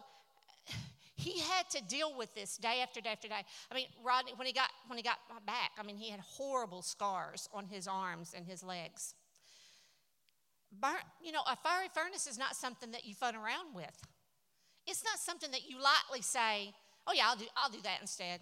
he 1.17 1.39
had 1.39 1.71
to 1.71 1.83
deal 1.89 2.17
with 2.19 2.35
this 2.35 2.57
day 2.57 2.81
after 2.83 3.01
day 3.01 3.11
after 3.11 3.29
day. 3.29 3.43
I 3.71 3.75
mean, 3.75 3.87
Rodney, 4.05 4.33
when 4.37 4.47
he 4.47 4.53
got 4.53 4.69
when 4.89 4.99
he 4.99 5.03
got 5.03 5.19
back, 5.47 5.71
I 5.79 5.83
mean, 5.85 5.97
he 5.97 6.11
had 6.11 6.21
horrible 6.21 6.83
scars 6.83 7.49
on 7.55 7.67
his 7.67 7.87
arms 7.87 8.35
and 8.37 8.45
his 8.45 8.63
legs. 8.63 9.15
You 11.23 11.33
know, 11.33 11.43
a 11.49 11.57
fiery 11.57 11.89
furnace 11.95 12.27
is 12.27 12.37
not 12.37 12.57
something 12.57 12.91
that 12.91 13.07
you 13.07 13.15
fun 13.15 13.37
around 13.37 13.75
with. 13.75 13.97
It's 14.87 15.05
not 15.05 15.19
something 15.19 15.51
that 15.53 15.71
you 15.71 15.77
lightly 15.77 16.21
say, 16.21 16.75
oh, 17.07 17.13
yeah, 17.15 17.29
I'll 17.29 17.37
do, 17.37 17.47
I'll 17.57 17.71
do 17.71 17.81
that 17.85 17.99
instead. 18.01 18.41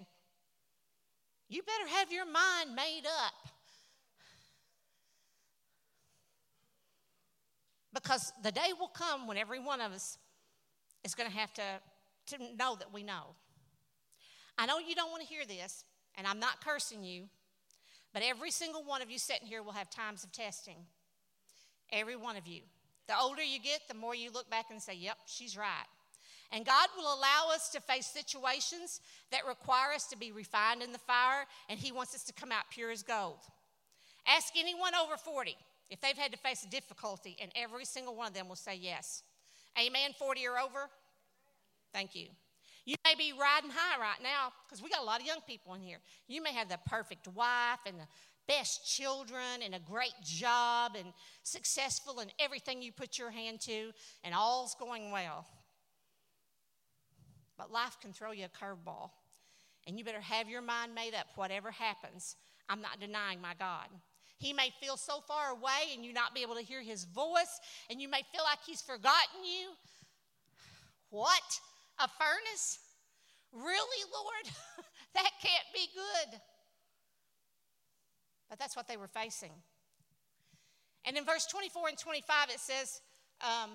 You 1.49 1.63
better 1.63 1.89
have 1.99 2.11
your 2.11 2.25
mind 2.25 2.75
made 2.75 3.03
up. 3.07 3.52
Because 8.03 8.33
the 8.43 8.51
day 8.51 8.73
will 8.79 8.89
come 8.89 9.27
when 9.27 9.37
every 9.37 9.61
one 9.61 9.81
of 9.81 9.93
us 9.93 10.19
is 11.05 11.15
going 11.15 11.31
to 11.31 11.37
have 11.37 11.53
to, 11.55 11.63
to 12.27 12.39
know 12.57 12.77
that 12.77 12.93
we 12.93 13.03
know. 13.03 13.35
I 14.59 14.67
know 14.67 14.79
you 14.79 14.95
don't 14.95 15.11
want 15.11 15.23
to 15.23 15.29
hear 15.29 15.45
this, 15.47 15.85
and 16.17 16.27
I'm 16.27 16.41
not 16.41 16.65
cursing 16.65 17.05
you, 17.05 17.25
but 18.13 18.23
every 18.23 18.51
single 18.51 18.83
one 18.85 19.03
of 19.03 19.11
you 19.11 19.19
sitting 19.19 19.47
here 19.47 19.63
will 19.63 19.73
have 19.73 19.89
times 19.89 20.25
of 20.25 20.33
testing. 20.33 20.77
Every 21.91 22.17
one 22.17 22.37
of 22.37 22.47
you. 22.47 22.63
The 23.09 23.15
older 23.19 23.43
you 23.43 23.59
get, 23.59 23.81
the 23.89 23.95
more 23.95 24.15
you 24.15 24.31
look 24.31 24.51
back 24.51 24.67
and 24.71 24.81
say, 24.81 24.95
yep, 24.95 25.17
she's 25.27 25.57
right. 25.57 25.87
And 26.53 26.67
God 26.67 26.89
will 26.97 27.07
allow 27.07 27.51
us 27.55 27.71
to 27.71 27.81
face 27.81 28.07
situations 28.07 29.01
that 29.31 29.47
require 29.47 29.93
us 29.95 30.07
to 30.09 30.19
be 30.19 30.33
refined 30.33 30.83
in 30.83 30.93
the 30.93 30.99
fire, 30.99 31.47
and 31.69 31.79
He 31.79 31.93
wants 31.93 32.15
us 32.15 32.25
to 32.25 32.33
come 32.33 32.53
out 32.53 32.65
pure 32.71 32.91
as 32.91 33.03
gold. 33.03 33.39
Ask 34.27 34.53
anyone 34.57 34.93
over 34.95 35.17
40 35.17 35.57
if 35.91 36.01
they've 36.01 36.17
had 36.17 36.33
to 36.33 36.39
face 36.39 36.65
a 36.65 36.69
difficulty, 36.69 37.37
and 37.41 37.51
every 37.55 37.85
single 37.85 38.15
one 38.15 38.29
of 38.29 38.35
them 38.35 38.49
will 38.49 38.57
say 38.57 38.75
yes. 38.75 39.23
Amen, 39.79 40.13
40 40.19 40.47
or 40.47 40.59
over? 40.59 40.89
Thank 41.93 42.15
you. 42.15 42.29
You 42.85 42.97
may 43.05 43.15
be 43.15 43.33
riding 43.33 43.71
high 43.71 44.01
right 44.01 44.23
now 44.23 44.53
because 44.67 44.83
we 44.83 44.91
got 44.91 45.03
a 45.03 45.05
lot 45.05 45.21
of 45.21 45.27
young 45.27 45.41
people 45.47 45.75
in 45.75 45.81
here. 45.81 45.99
You 46.27 46.43
may 46.43 46.53
have 46.53 46.69
the 46.69 46.79
perfect 46.87 47.29
wife 47.29 47.79
and 47.87 47.97
the 47.97 48.09
best 48.49 48.85
children 48.87 49.63
and 49.65 49.75
a 49.75 49.79
great 49.79 50.15
job 50.25 50.97
and 50.99 51.13
successful 51.45 52.21
in 52.21 52.29
everything 52.41 52.83
you 52.83 52.91
put 52.91 53.19
your 53.19 53.31
hand 53.31 53.61
to, 53.61 53.93
and 54.25 54.35
all's 54.35 54.75
going 54.75 55.13
well. 55.13 55.47
But 57.57 57.71
life 57.71 57.99
can 58.01 58.13
throw 58.13 58.33
you 58.33 58.47
a 58.47 58.65
curveball. 58.65 59.11
And 59.87 59.99
you 59.99 60.05
better 60.05 60.21
have 60.21 60.49
your 60.49 60.63
mind 60.63 60.95
made 60.95 61.15
up, 61.15 61.27
whatever 61.37 61.71
happens. 61.71 62.37
I'm 62.69 62.81
not 62.81 63.01
denying 63.01 63.41
my 63.41 63.55
God. 63.59 63.89
He 64.43 64.53
may 64.53 64.71
feel 64.81 64.97
so 64.97 65.21
far 65.21 65.53
away 65.53 65.95
and 65.95 66.05
you 66.05 66.13
not 66.13 66.35
be 66.35 66.43
able 66.43 66.57
to 66.57 66.63
hear 66.63 66.83
his 66.83 67.05
voice, 67.05 67.61
and 67.89 68.03
you 68.03 68.09
may 68.09 68.23
feel 68.33 68.43
like 68.43 68.59
he's 68.67 68.83
forgotten 68.83 69.45
you. 69.45 69.71
What? 71.11 71.61
A 72.01 72.09
furnace? 72.09 72.81
Really, 73.53 74.03
Lord? 74.13 74.55
that 75.15 75.31
can't 75.41 75.69
be 75.73 75.87
good. 75.95 76.41
But 78.51 78.59
that's 78.59 78.75
what 78.75 78.89
they 78.89 78.97
were 78.97 79.07
facing. 79.07 79.53
And 81.05 81.17
in 81.17 81.25
verse 81.25 81.47
24 81.47 81.91
and 81.91 81.99
25, 81.99 82.51
it 82.51 82.59
says, 82.59 83.01
um, 83.41 83.71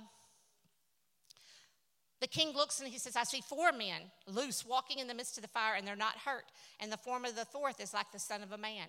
the 2.19 2.27
king 2.27 2.53
looks 2.53 2.81
and 2.81 2.89
he 2.89 2.99
says, 2.99 3.15
I 3.15 3.23
see 3.23 3.41
four 3.41 3.71
men 3.71 4.01
loose 4.27 4.65
walking 4.65 4.99
in 4.99 5.07
the 5.07 5.13
midst 5.13 5.37
of 5.37 5.43
the 5.43 5.47
fire, 5.47 5.75
and 5.75 5.87
they're 5.87 5.95
not 5.95 6.17
hurt. 6.17 6.45
And 6.81 6.91
the 6.91 6.97
form 6.97 7.23
of 7.23 7.37
the 7.37 7.45
fourth 7.45 7.79
is 7.79 7.93
like 7.93 8.11
the 8.11 8.19
son 8.19 8.43
of 8.43 8.51
a 8.51 8.57
man. 8.57 8.87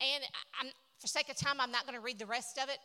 And 0.00 0.24
I'm, 0.60 0.72
for 1.02 1.08
sake 1.08 1.28
of 1.28 1.36
time, 1.36 1.60
I'm 1.60 1.72
not 1.72 1.84
going 1.84 1.98
to 1.98 2.04
read 2.04 2.18
the 2.18 2.26
rest 2.26 2.58
of 2.58 2.68
it, 2.68 2.78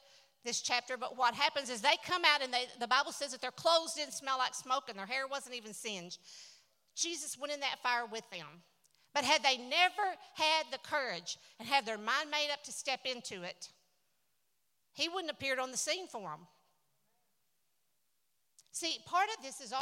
this 0.43 0.61
chapter, 0.61 0.97
but 0.97 1.17
what 1.17 1.35
happens 1.35 1.69
is 1.69 1.81
they 1.81 1.95
come 2.03 2.23
out 2.25 2.43
and 2.43 2.51
they, 2.51 2.65
the 2.79 2.87
Bible 2.87 3.11
says 3.11 3.31
that 3.31 3.41
their 3.41 3.51
clothes 3.51 3.93
didn't 3.93 4.13
smell 4.13 4.39
like 4.39 4.55
smoke 4.55 4.85
and 4.89 4.97
their 4.97 5.05
hair 5.05 5.27
wasn't 5.29 5.55
even 5.55 5.73
singed. 5.73 6.19
Jesus 6.95 7.37
went 7.37 7.53
in 7.53 7.59
that 7.59 7.81
fire 7.83 8.05
with 8.11 8.27
them. 8.31 8.47
But 9.13 9.23
had 9.23 9.43
they 9.43 9.57
never 9.57 10.15
had 10.33 10.65
the 10.71 10.79
courage 10.79 11.37
and 11.59 11.67
had 11.67 11.85
their 11.85 11.97
mind 11.97 12.29
made 12.31 12.49
up 12.51 12.63
to 12.63 12.71
step 12.71 13.01
into 13.05 13.43
it, 13.43 13.69
he 14.93 15.07
wouldn't 15.07 15.27
have 15.27 15.37
appeared 15.37 15.59
on 15.59 15.71
the 15.71 15.77
scene 15.77 16.07
for 16.07 16.21
them. 16.21 16.47
See, 18.71 18.97
part 19.05 19.27
of 19.37 19.43
this 19.43 19.61
is 19.61 19.73
all 19.73 19.81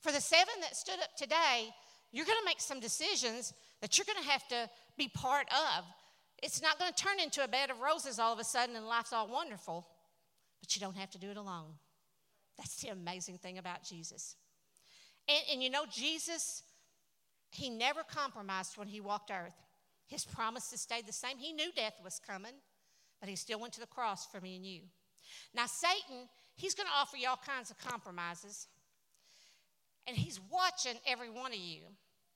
for 0.00 0.12
the 0.12 0.20
seven 0.20 0.54
that 0.62 0.76
stood 0.76 0.98
up 1.02 1.14
today, 1.16 1.68
you're 2.12 2.26
going 2.26 2.38
to 2.38 2.44
make 2.44 2.60
some 2.60 2.80
decisions 2.80 3.52
that 3.80 3.96
you're 3.96 4.06
going 4.06 4.22
to 4.22 4.30
have 4.30 4.46
to 4.48 4.68
be 4.96 5.08
part 5.08 5.46
of. 5.50 5.84
It's 6.42 6.62
not 6.62 6.78
going 6.78 6.92
to 6.92 7.02
turn 7.02 7.20
into 7.20 7.44
a 7.44 7.48
bed 7.48 7.70
of 7.70 7.80
roses 7.80 8.18
all 8.18 8.32
of 8.32 8.38
a 8.38 8.44
sudden 8.44 8.76
and 8.76 8.86
life's 8.86 9.12
all 9.12 9.28
wonderful, 9.28 9.86
but 10.60 10.74
you 10.74 10.80
don't 10.80 10.96
have 10.96 11.10
to 11.10 11.18
do 11.18 11.30
it 11.30 11.36
alone. 11.36 11.72
That's 12.56 12.76
the 12.76 12.88
amazing 12.88 13.38
thing 13.38 13.58
about 13.58 13.84
Jesus. 13.84 14.36
And, 15.28 15.38
and 15.52 15.62
you 15.62 15.70
know, 15.70 15.84
Jesus, 15.90 16.62
he 17.50 17.70
never 17.70 18.02
compromised 18.02 18.76
when 18.76 18.88
he 18.88 19.00
walked 19.00 19.30
earth. 19.30 19.54
His 20.06 20.24
promises 20.24 20.80
stayed 20.80 21.06
the 21.06 21.12
same. 21.12 21.38
He 21.38 21.52
knew 21.52 21.70
death 21.74 21.94
was 22.02 22.20
coming, 22.26 22.54
but 23.20 23.28
he 23.28 23.36
still 23.36 23.60
went 23.60 23.72
to 23.74 23.80
the 23.80 23.86
cross 23.86 24.26
for 24.26 24.40
me 24.40 24.56
and 24.56 24.66
you. 24.66 24.82
Now, 25.54 25.66
Satan, 25.66 26.28
he's 26.56 26.74
going 26.74 26.88
to 26.88 26.92
offer 27.00 27.16
you 27.16 27.28
all 27.28 27.40
kinds 27.46 27.70
of 27.70 27.78
compromises, 27.78 28.66
and 30.06 30.16
he's 30.16 30.40
watching 30.50 30.98
every 31.06 31.30
one 31.30 31.52
of 31.52 31.58
you. 31.58 31.82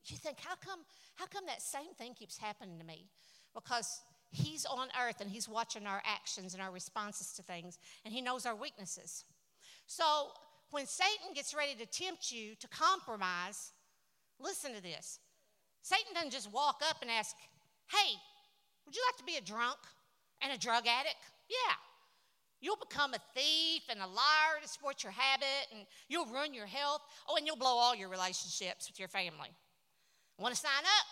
You 0.07 0.17
think, 0.17 0.39
how 0.39 0.55
come, 0.55 0.81
how 1.17 1.27
come 1.27 1.47
that 1.47 1.63
same 1.63 1.95
thing 1.97 2.15
keeps 2.15 2.37
happening 2.37 2.79
to 2.79 2.85
me? 2.85 3.07
Because 3.55 4.03
he's 4.31 4.67
on 4.67 4.89
earth 5.01 5.21
and 5.21 5.31
he's 5.31 5.49
watching 5.49 5.87
our 5.87 6.03
actions 6.05 6.55
and 6.55 6.63
our 6.63 6.73
responses 6.73 7.33
to 7.35 7.43
things, 7.43 7.79
and 8.05 8.13
he 8.13 8.21
knows 8.21 8.47
our 8.47 8.57
weaknesses. 8.57 9.25
So 9.87 10.05
when 10.71 10.87
Satan 10.87 11.35
gets 11.35 11.55
ready 11.55 11.75
to 11.75 11.87
tempt 11.87 12.33
you 12.33 12.55
to 12.57 12.69
compromise, 12.69 13.73
listen 14.41 14.75
to 14.75 14.83
this. 14.83 15.21
Satan 15.83 16.15
doesn't 16.15 16.33
just 16.33 16.51
walk 16.53 16.81
up 16.89 16.97
and 17.03 17.11
ask, 17.11 17.37
Hey, 17.91 18.15
would 18.85 18.97
you 18.97 19.03
like 19.09 19.19
to 19.19 19.25
be 19.25 19.37
a 19.37 19.41
drunk 19.41 19.79
and 20.43 20.53
a 20.53 20.59
drug 20.59 20.87
addict? 20.87 21.17
Yeah. 21.49 21.75
You'll 22.61 22.77
become 22.77 23.13
a 23.13 23.19
thief 23.35 23.83
and 23.91 24.01
a 24.01 24.07
liar 24.07 24.57
to 24.63 24.69
support 24.69 25.03
your 25.03 25.13
habit, 25.13 25.69
and 25.71 25.87
you'll 26.09 26.27
ruin 26.27 26.55
your 26.55 26.67
health. 26.67 27.03
Oh, 27.29 27.37
and 27.37 27.47
you'll 27.47 27.57
blow 27.57 27.77
all 27.77 27.95
your 27.95 28.09
relationships 28.09 28.89
with 28.89 28.99
your 28.99 29.09
family. 29.09 29.51
Want 30.39 30.55
to 30.55 30.61
sign 30.61 30.83
up? 30.83 31.07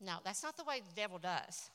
No, 0.00 0.18
that's 0.24 0.42
not 0.42 0.56
the 0.56 0.64
way 0.64 0.80
the 0.80 1.00
devil 1.00 1.18
does. 1.18 1.70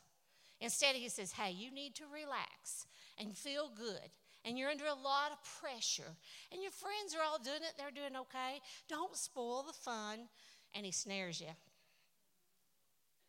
Instead, 0.59 0.95
he 0.95 1.09
says, 1.09 1.33
Hey, 1.33 1.51
you 1.51 1.71
need 1.71 1.95
to 1.95 2.03
relax 2.13 2.87
and 3.19 3.35
feel 3.35 3.69
good 3.75 4.09
and 4.45 4.57
you're 4.57 4.69
under 4.69 4.85
a 4.85 4.93
lot 4.93 5.31
of 5.31 5.37
pressure, 5.61 6.17
and 6.51 6.61
your 6.61 6.71
friends 6.71 7.15
are 7.15 7.23
all 7.23 7.39
doing 7.39 7.63
it, 7.63 7.73
they're 7.77 7.91
doing 7.91 8.19
okay. 8.21 8.59
Don't 8.89 9.15
spoil 9.15 9.63
the 9.63 9.73
fun. 9.73 10.27
And 10.75 10.85
he 10.85 10.91
snares 10.91 11.39
you. 11.39 11.47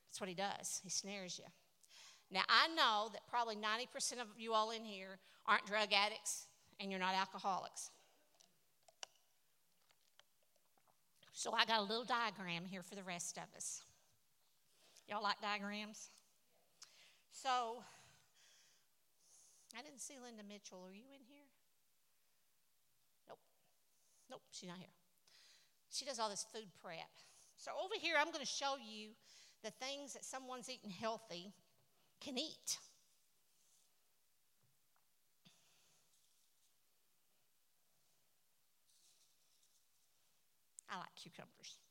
That's 0.08 0.20
what 0.20 0.28
he 0.28 0.34
does, 0.34 0.80
he 0.82 0.90
snares 0.90 1.38
you. 1.38 1.44
Now, 2.30 2.42
I 2.48 2.68
know 2.74 3.10
that 3.12 3.26
probably 3.28 3.54
90% 3.54 4.20
of 4.20 4.28
you 4.38 4.54
all 4.54 4.70
in 4.70 4.82
here 4.82 5.18
aren't 5.46 5.66
drug 5.66 5.92
addicts 5.92 6.46
and 6.80 6.90
you're 6.90 6.98
not 6.98 7.14
alcoholics. 7.14 7.90
So, 11.32 11.52
I 11.52 11.64
got 11.66 11.80
a 11.80 11.82
little 11.82 12.04
diagram 12.04 12.64
here 12.64 12.82
for 12.82 12.94
the 12.94 13.02
rest 13.02 13.36
of 13.36 13.54
us. 13.54 13.82
Y'all 15.08 15.22
like 15.22 15.40
diagrams? 15.40 16.10
So, 17.30 17.82
I 19.76 19.82
didn't 19.82 20.00
see 20.00 20.14
Linda 20.22 20.42
Mitchell. 20.48 20.82
Are 20.86 20.92
you 20.92 21.04
in 21.12 21.24
here? 21.26 21.46
Nope. 23.28 23.38
Nope, 24.30 24.42
she's 24.50 24.68
not 24.68 24.78
here. 24.78 24.94
She 25.90 26.04
does 26.04 26.18
all 26.18 26.30
this 26.30 26.46
food 26.52 26.68
prep. 26.82 27.10
So 27.56 27.70
over 27.82 27.94
here, 28.00 28.14
I'm 28.18 28.32
going 28.32 28.44
to 28.44 28.50
show 28.50 28.76
you 28.76 29.10
the 29.62 29.70
things 29.70 30.12
that 30.14 30.24
someone's 30.24 30.68
eating 30.68 30.90
healthy 30.90 31.52
can 32.20 32.38
eat. 32.38 32.78
I 40.90 40.98
like 40.98 41.14
cucumbers. 41.20 41.83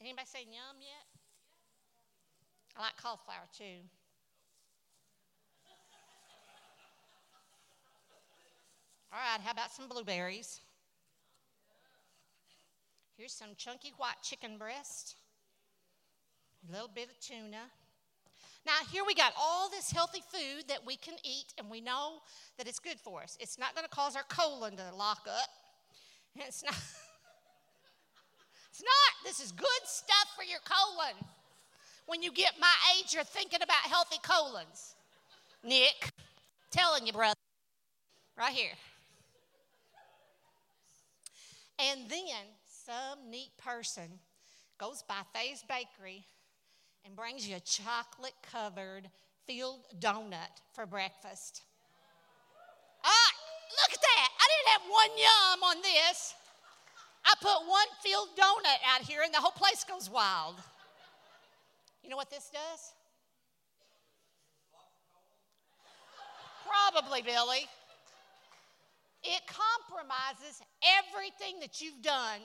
Anybody 0.00 0.26
say 0.26 0.40
yum 0.40 0.80
yet? 0.80 1.06
I 2.76 2.80
like 2.80 2.96
cauliflower 2.96 3.46
too. 3.56 3.84
All 9.12 9.18
right, 9.18 9.40
how 9.44 9.50
about 9.50 9.72
some 9.72 9.88
blueberries? 9.88 10.60
Here's 13.18 13.32
some 13.32 13.50
chunky 13.56 13.92
white 13.98 14.22
chicken 14.22 14.56
breast, 14.56 15.16
a 16.66 16.72
little 16.72 16.88
bit 16.88 17.10
of 17.10 17.20
tuna. 17.20 17.68
Now, 18.64 18.72
here 18.90 19.02
we 19.06 19.14
got 19.14 19.32
all 19.38 19.68
this 19.68 19.90
healthy 19.90 20.22
food 20.32 20.64
that 20.68 20.86
we 20.86 20.96
can 20.96 21.14
eat, 21.24 21.52
and 21.58 21.68
we 21.68 21.82
know 21.82 22.20
that 22.56 22.66
it's 22.66 22.78
good 22.78 22.98
for 22.98 23.22
us. 23.22 23.36
It's 23.40 23.58
not 23.58 23.74
going 23.74 23.84
to 23.84 23.90
cause 23.90 24.16
our 24.16 24.22
colon 24.30 24.76
to 24.76 24.94
lock 24.94 25.26
up. 25.28 25.48
It's 26.46 26.62
not. 26.62 26.76
It's 28.70 28.82
not. 28.82 29.24
This 29.24 29.40
is 29.40 29.52
good 29.52 29.84
stuff 29.84 30.28
for 30.36 30.44
your 30.44 30.60
colon. 30.64 31.14
When 32.06 32.22
you 32.22 32.32
get 32.32 32.54
my 32.60 32.72
age, 32.96 33.12
you're 33.12 33.24
thinking 33.24 33.60
about 33.62 33.82
healthy 33.84 34.18
colons. 34.22 34.94
Nick, 35.62 36.10
telling 36.70 37.06
you, 37.06 37.12
brother. 37.12 37.34
Right 38.38 38.52
here. 38.52 38.72
And 41.78 42.08
then 42.08 42.46
some 42.66 43.30
neat 43.30 43.50
person 43.58 44.18
goes 44.78 45.02
by 45.06 45.20
Faye's 45.34 45.62
Bakery 45.68 46.24
and 47.04 47.14
brings 47.14 47.48
you 47.48 47.56
a 47.56 47.60
chocolate 47.60 48.34
covered 48.42 49.08
filled 49.46 49.86
donut 49.98 50.60
for 50.72 50.86
breakfast. 50.86 51.62
Ah, 53.04 53.30
look 53.70 53.92
at 53.92 54.00
that. 54.00 54.28
I 54.38 54.46
didn't 54.50 54.72
have 54.72 54.90
one 54.90 55.10
yum 55.18 55.62
on 55.62 55.82
this. 55.82 56.34
I 57.24 57.34
put 57.40 57.68
one 57.68 57.86
field 58.02 58.28
donut 58.36 58.78
out 58.94 59.02
here 59.02 59.22
and 59.24 59.32
the 59.32 59.38
whole 59.38 59.50
place 59.50 59.84
goes 59.84 60.08
wild. 60.08 60.56
You 62.02 62.10
know 62.10 62.16
what 62.16 62.30
this 62.30 62.50
does? 62.52 62.92
Probably, 66.66 67.22
Billy. 67.22 67.66
It 69.22 69.42
compromises 69.46 70.62
everything 70.98 71.60
that 71.60 71.80
you've 71.80 72.00
done 72.00 72.40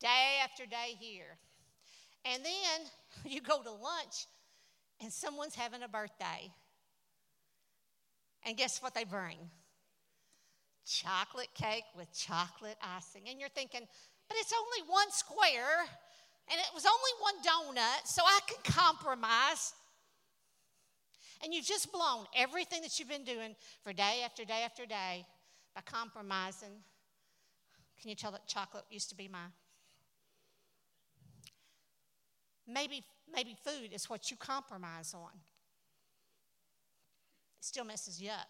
day 0.00 0.38
after 0.42 0.66
day 0.66 0.96
here. 0.98 1.38
And 2.24 2.42
then 2.44 2.86
you 3.32 3.40
go 3.40 3.62
to 3.62 3.70
lunch 3.70 4.26
and 5.00 5.12
someone's 5.12 5.54
having 5.54 5.82
a 5.82 5.88
birthday. 5.88 6.50
And 8.44 8.56
guess 8.56 8.82
what 8.82 8.94
they 8.94 9.04
bring? 9.04 9.38
chocolate 10.88 11.52
cake 11.54 11.84
with 11.96 12.10
chocolate 12.12 12.78
icing. 12.82 13.22
And 13.28 13.38
you're 13.38 13.50
thinking, 13.50 13.86
but 14.28 14.36
it's 14.38 14.52
only 14.52 14.90
one 14.90 15.10
square 15.10 15.88
and 16.50 16.58
it 16.58 16.74
was 16.74 16.86
only 16.86 17.10
one 17.20 17.36
donut, 17.42 18.06
so 18.06 18.22
I 18.24 18.40
can 18.46 18.72
compromise. 18.72 19.74
And 21.44 21.52
you've 21.52 21.66
just 21.66 21.92
blown 21.92 22.24
everything 22.34 22.80
that 22.82 22.98
you've 22.98 23.08
been 23.08 23.24
doing 23.24 23.54
for 23.82 23.92
day 23.92 24.22
after 24.24 24.44
day 24.44 24.62
after 24.64 24.86
day 24.86 25.26
by 25.74 25.82
compromising. 25.82 26.82
Can 28.00 28.08
you 28.08 28.16
tell 28.16 28.32
that 28.32 28.46
chocolate 28.46 28.84
used 28.90 29.10
to 29.10 29.14
be 29.14 29.28
my 29.28 29.38
maybe 32.66 33.02
maybe 33.34 33.56
food 33.64 33.92
is 33.92 34.08
what 34.08 34.30
you 34.30 34.36
compromise 34.36 35.14
on. 35.14 35.30
It 37.58 37.64
still 37.64 37.84
messes 37.84 38.20
you 38.20 38.30
up. 38.30 38.48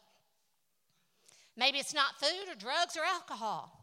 Maybe 1.56 1.78
it's 1.78 1.94
not 1.94 2.18
food 2.20 2.48
or 2.50 2.54
drugs 2.54 2.96
or 2.96 3.04
alcohol. 3.04 3.77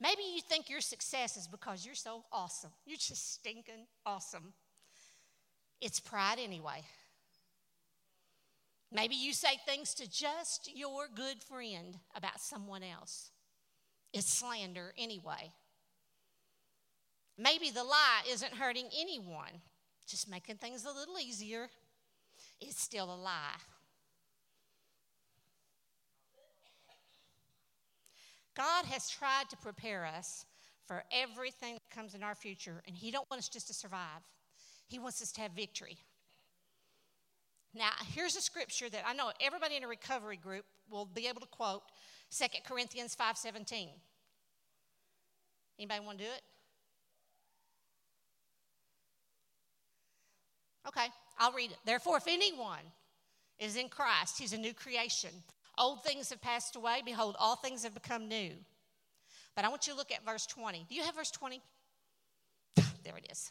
Maybe 0.00 0.22
you 0.34 0.40
think 0.40 0.68
your 0.68 0.80
success 0.80 1.36
is 1.36 1.46
because 1.46 1.86
you're 1.86 1.94
so 1.94 2.24
awesome. 2.32 2.70
You're 2.84 2.98
just 2.98 3.34
stinking 3.34 3.86
awesome. 4.04 4.52
It's 5.80 6.00
pride 6.00 6.38
anyway. 6.38 6.82
Maybe 8.92 9.14
you 9.16 9.32
say 9.32 9.58
things 9.66 9.94
to 9.94 10.10
just 10.10 10.70
your 10.74 11.08
good 11.14 11.42
friend 11.42 11.98
about 12.14 12.40
someone 12.40 12.82
else. 12.82 13.30
It's 14.12 14.32
slander 14.32 14.92
anyway. 14.96 15.52
Maybe 17.36 17.70
the 17.70 17.82
lie 17.82 18.22
isn't 18.30 18.54
hurting 18.54 18.88
anyone, 18.96 19.60
just 20.06 20.30
making 20.30 20.56
things 20.56 20.84
a 20.84 20.92
little 20.92 21.18
easier. 21.18 21.68
It's 22.60 22.80
still 22.80 23.12
a 23.12 23.16
lie. 23.16 23.58
God 28.56 28.84
has 28.86 29.10
tried 29.10 29.48
to 29.50 29.56
prepare 29.56 30.06
us 30.06 30.46
for 30.86 31.02
everything 31.10 31.74
that 31.74 31.90
comes 31.90 32.14
in 32.14 32.22
our 32.22 32.34
future, 32.34 32.82
and 32.86 32.96
He 32.96 33.10
don't 33.10 33.28
want 33.30 33.40
us 33.40 33.48
just 33.48 33.68
to 33.68 33.74
survive. 33.74 34.22
He 34.86 34.98
wants 34.98 35.22
us 35.22 35.32
to 35.32 35.40
have 35.40 35.52
victory. 35.52 35.98
Now, 37.74 37.90
here's 38.14 38.36
a 38.36 38.40
scripture 38.40 38.88
that 38.90 39.02
I 39.06 39.14
know 39.14 39.32
everybody 39.40 39.76
in 39.76 39.82
a 39.82 39.88
recovery 39.88 40.36
group 40.36 40.64
will 40.88 41.06
be 41.06 41.26
able 41.26 41.40
to 41.40 41.46
quote 41.46 41.82
2 42.30 42.64
Corinthians 42.64 43.16
5:17. 43.16 43.88
Anybody 45.78 46.00
want 46.00 46.18
to 46.18 46.24
do 46.24 46.30
it? 46.30 46.42
Okay, 50.86 51.06
I'll 51.38 51.52
read 51.52 51.72
it. 51.72 51.78
Therefore, 51.84 52.18
if 52.18 52.28
anyone 52.28 52.92
is 53.58 53.76
in 53.76 53.88
Christ, 53.88 54.38
he's 54.38 54.52
a 54.52 54.58
new 54.58 54.74
creation. 54.74 55.30
Old 55.78 56.04
things 56.04 56.30
have 56.30 56.40
passed 56.40 56.76
away. 56.76 57.02
Behold, 57.04 57.36
all 57.38 57.56
things 57.56 57.82
have 57.82 57.94
become 57.94 58.28
new. 58.28 58.52
But 59.56 59.64
I 59.64 59.68
want 59.68 59.86
you 59.86 59.92
to 59.92 59.98
look 59.98 60.12
at 60.12 60.24
verse 60.24 60.46
20. 60.46 60.86
Do 60.88 60.94
you 60.94 61.02
have 61.02 61.14
verse 61.14 61.30
20? 61.30 61.60
there 62.76 63.16
it 63.16 63.26
is. 63.30 63.50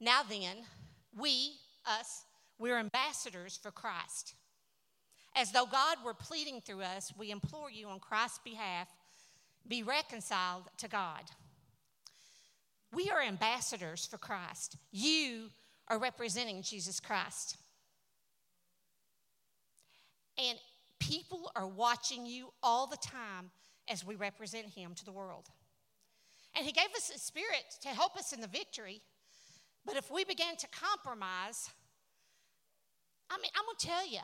Now 0.00 0.22
then, 0.28 0.56
we, 1.18 1.52
us, 1.86 2.24
we're 2.58 2.78
ambassadors 2.78 3.58
for 3.62 3.70
Christ. 3.70 4.34
As 5.34 5.52
though 5.52 5.66
God 5.66 5.98
were 6.04 6.14
pleading 6.14 6.60
through 6.60 6.82
us, 6.82 7.12
we 7.18 7.30
implore 7.30 7.70
you 7.70 7.88
on 7.88 8.00
Christ's 8.00 8.40
behalf 8.44 8.88
be 9.68 9.82
reconciled 9.82 10.62
to 10.78 10.88
God. 10.88 11.22
We 12.94 13.10
are 13.10 13.20
ambassadors 13.20 14.06
for 14.06 14.16
Christ. 14.16 14.76
You 14.92 15.50
are 15.88 15.98
representing 15.98 16.62
Jesus 16.62 17.00
Christ. 17.00 17.56
And 20.38 20.58
people 20.98 21.50
are 21.56 21.66
watching 21.66 22.26
you 22.26 22.52
all 22.62 22.86
the 22.86 22.96
time 22.96 23.50
as 23.88 24.04
we 24.04 24.14
represent 24.14 24.66
Him 24.66 24.94
to 24.94 25.04
the 25.04 25.12
world. 25.12 25.48
And 26.54 26.64
He 26.64 26.72
gave 26.72 26.88
us 26.96 27.10
a 27.14 27.18
spirit 27.18 27.64
to 27.82 27.88
help 27.88 28.16
us 28.16 28.32
in 28.32 28.40
the 28.40 28.48
victory. 28.48 29.00
But 29.84 29.96
if 29.96 30.10
we 30.10 30.24
begin 30.24 30.56
to 30.58 30.66
compromise, 30.68 31.70
I 33.30 33.38
mean, 33.38 33.50
I'm 33.56 33.64
going 33.64 33.76
to 33.78 33.86
tell 33.86 34.08
you, 34.08 34.20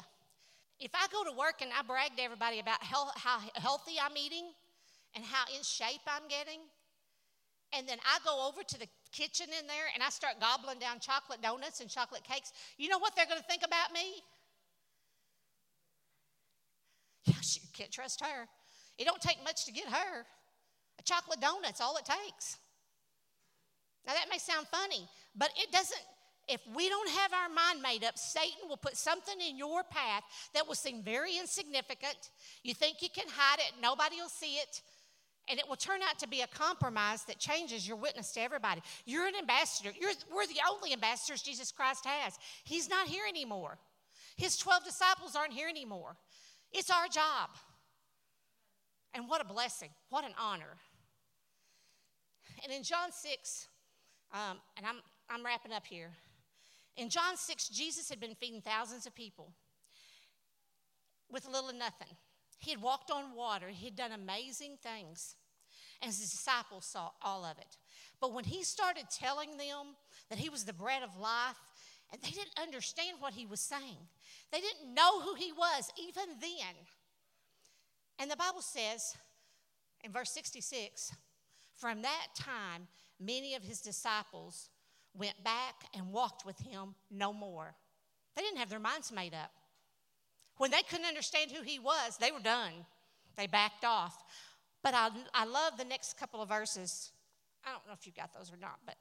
if 0.81 0.91
I 0.95 1.07
go 1.13 1.23
to 1.31 1.37
work 1.37 1.63
and 1.63 1.71
I 1.79 1.83
brag 1.83 2.17
to 2.17 2.23
everybody 2.23 2.59
about 2.59 2.83
how, 2.83 3.07
how 3.15 3.39
healthy 3.55 3.93
I'm 4.03 4.17
eating 4.17 4.51
and 5.15 5.25
how 5.25 5.45
in 5.55 5.63
shape 5.63 6.03
I'm 6.07 6.27
getting, 6.29 6.61
and 7.73 7.89
then 7.89 7.99
I 8.05 8.19
go 8.25 8.49
over 8.49 8.63
to 8.63 8.79
the 8.79 8.89
kitchen 9.13 9.47
in 9.59 9.67
there 9.67 9.89
and 9.95 10.03
I 10.03 10.11
start 10.11 10.41
gobbling 10.41 10.79
down 10.79 10.99
chocolate 11.01 11.41
donuts 11.41 11.81
and 11.81 11.89
chocolate 11.89 12.25
cakes, 12.25 12.53
you 12.77 12.89
know 12.89 12.99
what 12.99 13.15
they're 13.17 13.27
going 13.27 13.41
to 13.41 13.47
think 13.47 13.63
about 13.65 13.93
me? 13.93 14.23
Yeah, 17.25 17.35
you 17.41 17.61
can't 17.73 17.91
trust 17.91 18.21
her. 18.21 18.47
It 18.99 19.05
don't 19.05 19.21
take 19.21 19.43
much 19.45 19.65
to 19.67 19.73
get 19.73 19.87
her. 19.87 20.27
A 20.99 21.03
chocolate 21.03 21.41
donut's 21.41 21.81
all 21.81 21.97
it 21.97 22.05
takes. 22.05 22.59
Now 24.07 24.15
that 24.15 24.27
may 24.31 24.39
sound 24.39 24.67
funny, 24.67 25.09
but 25.37 25.51
it 25.57 25.71
doesn't 25.73 26.01
if 26.49 26.61
we 26.75 26.89
don't 26.89 27.09
have 27.11 27.33
our 27.33 27.49
mind 27.49 27.83
made 27.83 28.05
up, 28.05 28.19
Satan 28.19 28.69
will 28.69 28.77
put 28.77 28.97
something 28.97 29.41
in 29.41 29.57
your 29.57 29.85
path 29.85 30.25
that 30.55 30.67
will 30.67 30.75
seem 30.75 31.03
very 31.03 31.39
insignificant. 31.39 32.31
You 32.65 32.75
think 32.75 33.01
you 33.01 33.09
can 33.15 33.29
hide 33.29 33.61
it, 33.61 33.73
nobody 33.81 34.17
will 34.17 34.29
see 34.29 34.57
it, 34.57 34.83
and 35.49 35.59
it 35.59 35.69
will 35.69 35.77
turn 35.77 36.01
out 36.03 36.19
to 36.19 36.29
be 36.29 36.41
a 36.41 36.47
compromise 36.47 37.25
that 37.25 37.39
changes 37.39 37.87
your 37.87 37.97
witness 37.97 38.33
to 38.33 38.41
everybody. 38.41 38.81
You're 39.07 39.27
an 39.27 39.35
ambassador. 39.39 39.93
You're, 39.99 40.13
we're 40.35 40.47
the 40.47 40.61
only 40.71 40.93
ambassadors 40.93 41.43
Jesus 41.43 41.73
Christ 41.73 42.05
has. 42.07 42.39
He's 42.65 42.89
not 42.89 43.07
here 43.07 43.25
anymore. 43.29 43.79
His 44.37 44.57
12 44.57 44.85
disciples 44.85 45.37
aren't 45.37 45.53
here 45.53 45.69
anymore. 45.69 46.17
It's 46.73 46.91
our 46.91 47.09
job. 47.09 47.51
And 49.15 49.29
what 49.29 49.41
a 49.43 49.45
blessing, 49.45 49.91
what 50.09 50.25
an 50.25 50.33
honor. 50.39 50.79
And 52.65 52.73
in 52.73 52.83
John 52.83 53.13
6, 53.13 53.69
um, 54.33 54.59
and 54.77 54.87
I'm, 54.87 54.97
I'm 55.29 55.45
wrapping 55.45 55.73
up 55.73 55.87
here. 55.87 56.11
In 56.97 57.09
John 57.09 57.37
6, 57.37 57.69
Jesus 57.69 58.09
had 58.09 58.21
been 58.21 58.35
feeding 58.35 58.61
thousands 58.61 59.07
of 59.07 59.15
people 59.15 59.53
with 61.31 61.47
little 61.47 61.71
or 61.71 61.75
nothing. 61.75 62.17
He 62.59 62.71
had 62.71 62.81
walked 62.81 63.11
on 63.11 63.35
water, 63.35 63.69
he 63.69 63.87
had 63.87 63.97
done 63.97 64.13
amazing 64.13 64.77
things, 64.83 65.35
and 66.01 66.09
his 66.09 66.21
disciples 66.21 66.85
saw 66.85 67.11
all 67.21 67.45
of 67.45 67.59
it. 67.59 67.77
But 68.21 68.33
when 68.33 68.45
he 68.45 68.63
started 68.63 69.05
telling 69.11 69.57
them 69.57 69.97
that 70.31 70.39
he 70.39 70.49
was 70.49 70.65
the 70.65 70.73
bread 70.73 71.03
of 71.03 71.19
life, 71.19 71.57
and 72.13 72.21
they 72.21 72.31
didn't 72.31 72.59
understand 72.61 73.17
what 73.21 73.33
he 73.33 73.47
was 73.47 73.61
saying, 73.61 74.09
they 74.53 74.61
didn't 74.61 74.95
know 74.95 75.21
who 75.23 75.35
he 75.35 75.53
was 75.53 75.91
even 75.99 76.25
then. 76.41 76.75
And 78.19 78.31
the 78.31 78.37
Bible 78.37 78.61
says 78.61 79.17
in 80.05 80.13
verse 80.13 80.31
66 80.31 81.13
from 81.75 82.03
that 82.03 82.27
time, 82.37 82.87
many 83.19 83.55
of 83.55 83.63
his 83.63 83.81
disciples 83.81 84.69
went 85.15 85.43
back 85.43 85.75
and 85.95 86.13
walked 86.13 86.47
with 86.47 86.59
him 86.61 86.95
no 87.11 87.33
more. 87.33 87.75
They 88.37 88.43
didn't 88.43 88.59
have 88.59 88.71
their 88.71 88.79
minds 88.79 89.13
made 89.13 89.35
up. 89.35 89.51
When 90.59 90.71
they 90.71 90.83
couldn't 90.83 91.07
understand 91.07 91.51
who 91.51 91.63
he 91.63 91.79
was, 91.79 92.19
they 92.21 92.31
were 92.31 92.41
done. 92.41 92.73
They 93.37 93.47
backed 93.47 93.85
off. 93.85 94.23
But 94.83 94.95
I, 94.95 95.11
I 95.35 95.45
love 95.45 95.77
the 95.79 95.85
next 95.85 96.19
couple 96.19 96.43
of 96.43 96.49
verses. 96.49 97.13
I 97.65 97.71
don't 97.71 97.87
know 97.87 97.93
if 97.93 98.07
you 98.07 98.13
got 98.13 98.33
those 98.35 98.53
or 98.53 98.57
not, 98.57 98.79
but 98.85 98.97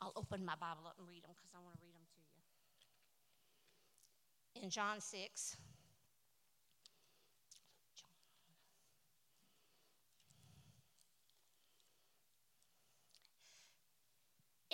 I'll 0.00 0.12
open 0.16 0.44
my 0.44 0.54
Bible 0.60 0.86
up 0.86 0.96
and 0.98 1.08
read 1.08 1.22
them 1.22 1.30
because 1.34 1.50
I 1.54 1.64
want 1.64 1.76
to 1.76 1.82
read. 1.84 1.85
In 4.62 4.70
John 4.70 5.00
6, 5.00 5.56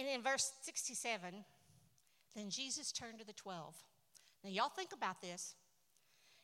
And 0.03 0.11
in 0.11 0.23
verse 0.23 0.51
67, 0.63 1.45
then 2.35 2.51
Jesus 2.51 2.91
turned 2.91 3.21
to 3.21 3.27
the 3.27 3.33
12. 3.33 3.77
Now, 4.43 4.51
y'all 4.51 4.69
think 4.69 4.91
about 4.93 5.21
this. 5.21 5.55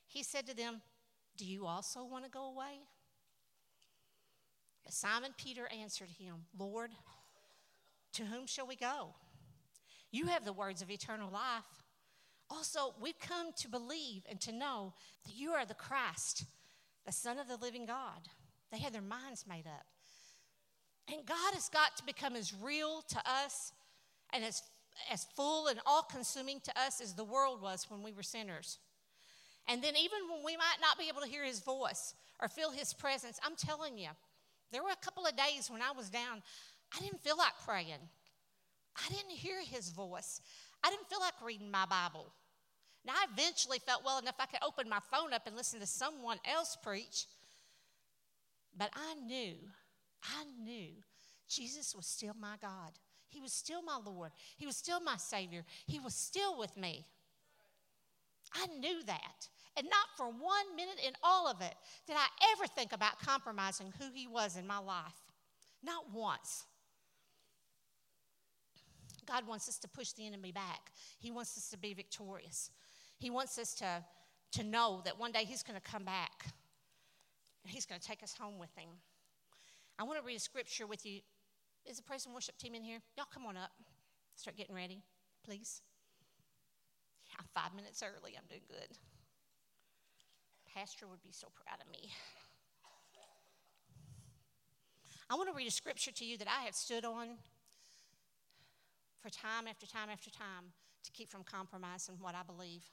He 0.06 0.22
said 0.22 0.46
to 0.46 0.54
them, 0.54 0.80
Do 1.36 1.44
you 1.44 1.66
also 1.66 2.04
want 2.04 2.24
to 2.24 2.30
go 2.30 2.44
away? 2.44 2.82
But 4.84 4.94
Simon 4.94 5.32
Peter 5.36 5.68
answered 5.76 6.08
him, 6.20 6.44
Lord, 6.56 6.92
to 8.12 8.24
whom 8.26 8.46
shall 8.46 8.66
we 8.66 8.76
go? 8.76 9.14
You 10.12 10.26
have 10.26 10.44
the 10.44 10.52
words 10.52 10.80
of 10.80 10.90
eternal 10.90 11.30
life. 11.30 11.87
Also, 12.50 12.94
we've 13.00 13.18
come 13.18 13.52
to 13.58 13.68
believe 13.68 14.22
and 14.28 14.40
to 14.40 14.52
know 14.52 14.94
that 15.24 15.34
you 15.34 15.50
are 15.50 15.66
the 15.66 15.74
Christ, 15.74 16.44
the 17.04 17.12
Son 17.12 17.38
of 17.38 17.48
the 17.48 17.56
living 17.56 17.84
God. 17.84 18.28
They 18.72 18.78
had 18.78 18.92
their 18.92 19.02
minds 19.02 19.44
made 19.48 19.66
up. 19.66 19.86
And 21.12 21.24
God 21.26 21.54
has 21.54 21.68
got 21.68 21.96
to 21.96 22.04
become 22.04 22.36
as 22.36 22.54
real 22.54 23.02
to 23.08 23.18
us 23.26 23.72
and 24.32 24.44
as, 24.44 24.62
as 25.10 25.26
full 25.36 25.68
and 25.68 25.80
all 25.86 26.02
consuming 26.02 26.60
to 26.60 26.78
us 26.78 27.00
as 27.00 27.14
the 27.14 27.24
world 27.24 27.62
was 27.62 27.86
when 27.88 28.02
we 28.02 28.12
were 28.12 28.22
sinners. 28.22 28.78
And 29.66 29.82
then, 29.82 29.96
even 29.96 30.18
when 30.30 30.44
we 30.44 30.56
might 30.56 30.78
not 30.80 30.98
be 30.98 31.08
able 31.08 31.20
to 31.20 31.28
hear 31.28 31.44
his 31.44 31.60
voice 31.60 32.14
or 32.40 32.48
feel 32.48 32.70
his 32.70 32.94
presence, 32.94 33.38
I'm 33.44 33.56
telling 33.56 33.98
you, 33.98 34.08
there 34.72 34.82
were 34.82 34.90
a 34.90 35.04
couple 35.04 35.26
of 35.26 35.36
days 35.36 35.70
when 35.70 35.82
I 35.82 35.92
was 35.92 36.08
down, 36.08 36.42
I 36.96 37.00
didn't 37.00 37.22
feel 37.22 37.36
like 37.36 37.52
praying. 37.66 38.08
I 38.96 39.08
didn't 39.08 39.30
hear 39.30 39.62
his 39.62 39.90
voice. 39.90 40.40
I 40.84 40.90
didn't 40.90 41.08
feel 41.08 41.20
like 41.20 41.34
reading 41.44 41.70
my 41.70 41.86
Bible. 41.86 42.26
Now, 43.04 43.12
I 43.14 43.26
eventually 43.32 43.78
felt 43.78 44.04
well 44.04 44.18
enough 44.18 44.36
I 44.38 44.46
could 44.46 44.60
open 44.66 44.88
my 44.88 45.00
phone 45.10 45.32
up 45.32 45.46
and 45.46 45.56
listen 45.56 45.80
to 45.80 45.86
someone 45.86 46.38
else 46.44 46.76
preach. 46.82 47.26
But 48.76 48.90
I 48.94 49.14
knew 49.14 49.54
I 50.22 50.44
knew 50.62 50.90
Jesus 51.48 51.94
was 51.94 52.06
still 52.06 52.34
my 52.38 52.56
God. 52.60 52.92
He 53.28 53.40
was 53.40 53.52
still 53.52 53.82
my 53.82 53.98
Lord. 54.04 54.32
He 54.56 54.66
was 54.66 54.76
still 54.76 55.00
my 55.00 55.16
Savior. 55.16 55.64
He 55.86 56.00
was 56.00 56.14
still 56.14 56.58
with 56.58 56.76
me. 56.76 57.06
I 58.52 58.66
knew 58.78 59.02
that. 59.04 59.48
And 59.76 59.86
not 59.88 60.08
for 60.16 60.26
one 60.26 60.76
minute 60.76 60.98
in 61.06 61.12
all 61.22 61.46
of 61.46 61.60
it 61.60 61.74
did 62.06 62.16
I 62.16 62.26
ever 62.52 62.66
think 62.66 62.92
about 62.92 63.20
compromising 63.20 63.92
who 63.98 64.06
He 64.12 64.26
was 64.26 64.56
in 64.56 64.66
my 64.66 64.78
life. 64.78 65.14
Not 65.82 66.12
once. 66.12 66.64
God 69.28 69.46
wants 69.46 69.68
us 69.68 69.78
to 69.78 69.88
push 69.88 70.12
the 70.12 70.26
enemy 70.26 70.52
back, 70.52 70.90
He 71.18 71.30
wants 71.30 71.56
us 71.56 71.68
to 71.70 71.78
be 71.78 71.94
victorious. 71.94 72.70
He 73.18 73.30
wants 73.30 73.58
us 73.58 73.74
to, 73.74 74.04
to 74.52 74.62
know 74.62 75.02
that 75.04 75.18
one 75.18 75.32
day 75.32 75.44
He's 75.44 75.62
going 75.62 75.78
to 75.78 75.90
come 75.90 76.04
back 76.04 76.46
and 77.64 77.72
He's 77.72 77.84
going 77.84 78.00
to 78.00 78.06
take 78.06 78.22
us 78.22 78.32
home 78.32 78.58
with 78.58 78.74
Him. 78.76 78.88
I 79.98 80.04
want 80.04 80.20
to 80.20 80.24
read 80.24 80.36
a 80.36 80.40
scripture 80.40 80.86
with 80.86 81.04
you. 81.04 81.20
Is 81.84 81.96
the 81.96 82.02
praise 82.02 82.26
and 82.26 82.34
worship 82.34 82.56
team 82.58 82.74
in 82.74 82.82
here? 82.82 83.00
Y'all 83.16 83.26
come 83.32 83.44
on 83.46 83.56
up. 83.56 83.70
Start 84.36 84.56
getting 84.56 84.74
ready, 84.74 85.02
please. 85.44 85.82
I'm 87.38 87.44
five 87.54 87.74
minutes 87.74 88.02
early. 88.02 88.34
I'm 88.36 88.44
doing 88.48 88.62
good. 88.68 88.96
Pastor 90.72 91.06
would 91.08 91.22
be 91.22 91.32
so 91.32 91.48
proud 91.64 91.78
of 91.84 91.90
me. 91.90 92.10
I 95.30 95.34
want 95.34 95.50
to 95.50 95.54
read 95.54 95.66
a 95.66 95.72
scripture 95.72 96.12
to 96.12 96.24
you 96.24 96.38
that 96.38 96.48
I 96.48 96.64
have 96.64 96.74
stood 96.74 97.04
on 97.04 97.36
for 99.20 99.30
time 99.30 99.66
after 99.68 99.86
time 99.86 100.08
after 100.10 100.30
time 100.30 100.72
to 101.04 101.10
keep 101.12 101.30
from 101.30 101.44
compromising 101.44 102.16
what 102.20 102.34
I 102.34 102.42
believe. 102.42 102.84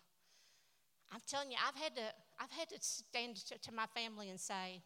I'm 1.12 1.22
telling 1.28 1.52
you, 1.52 1.58
I've 1.58 1.82
had 1.82 1.96
to, 1.96 2.02
I've 2.40 2.52
had 2.52 2.70
to 2.70 2.78
stand 2.80 3.38
to, 3.48 3.58
to 3.58 3.72
my 3.72 3.86
family 3.94 4.30
and 4.30 4.40
say, 4.40 4.82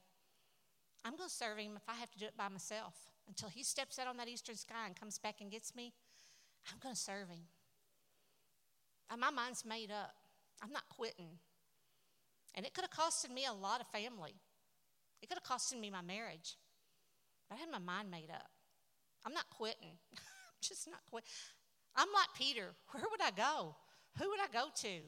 I'm 1.05 1.15
going 1.15 1.29
to 1.29 1.35
serve 1.35 1.57
him 1.57 1.73
if 1.75 1.87
I 1.87 1.95
have 1.95 2.11
to 2.11 2.19
do 2.19 2.25
it 2.25 2.37
by 2.37 2.49
myself. 2.49 2.93
Until 3.27 3.49
he 3.49 3.63
steps 3.63 3.99
out 3.99 4.07
on 4.07 4.17
that 4.17 4.27
eastern 4.27 4.55
sky 4.55 4.85
and 4.85 4.99
comes 4.99 5.17
back 5.17 5.35
and 5.39 5.51
gets 5.51 5.75
me, 5.75 5.93
I'm 6.71 6.79
going 6.81 6.95
to 6.95 6.99
serve 6.99 7.29
him. 7.29 7.47
And 9.09 9.21
my 9.21 9.29
mind's 9.29 9.65
made 9.65 9.91
up. 9.91 10.13
I'm 10.61 10.71
not 10.71 10.83
quitting. 10.89 11.39
And 12.55 12.65
it 12.65 12.73
could 12.73 12.83
have 12.83 12.91
costed 12.91 13.33
me 13.33 13.45
a 13.45 13.53
lot 13.53 13.81
of 13.81 13.87
family. 13.87 14.35
It 15.21 15.29
could 15.29 15.37
have 15.41 15.59
costed 15.59 15.79
me 15.79 15.89
my 15.89 16.01
marriage. 16.01 16.57
But 17.49 17.55
I 17.55 17.59
had 17.59 17.71
my 17.71 17.79
mind 17.79 18.11
made 18.11 18.29
up. 18.29 18.49
I'm 19.25 19.33
not 19.33 19.49
quitting. 19.49 19.97
Just 20.61 20.89
not 20.89 20.99
quitting. 21.09 21.29
I'm 21.95 22.07
like 22.13 22.29
Peter. 22.37 22.69
Where 22.91 23.03
would 23.09 23.21
I 23.21 23.31
go? 23.31 23.75
Who 24.17 24.29
would 24.29 24.39
I 24.39 24.51
go 24.51 24.67
to? 24.81 25.01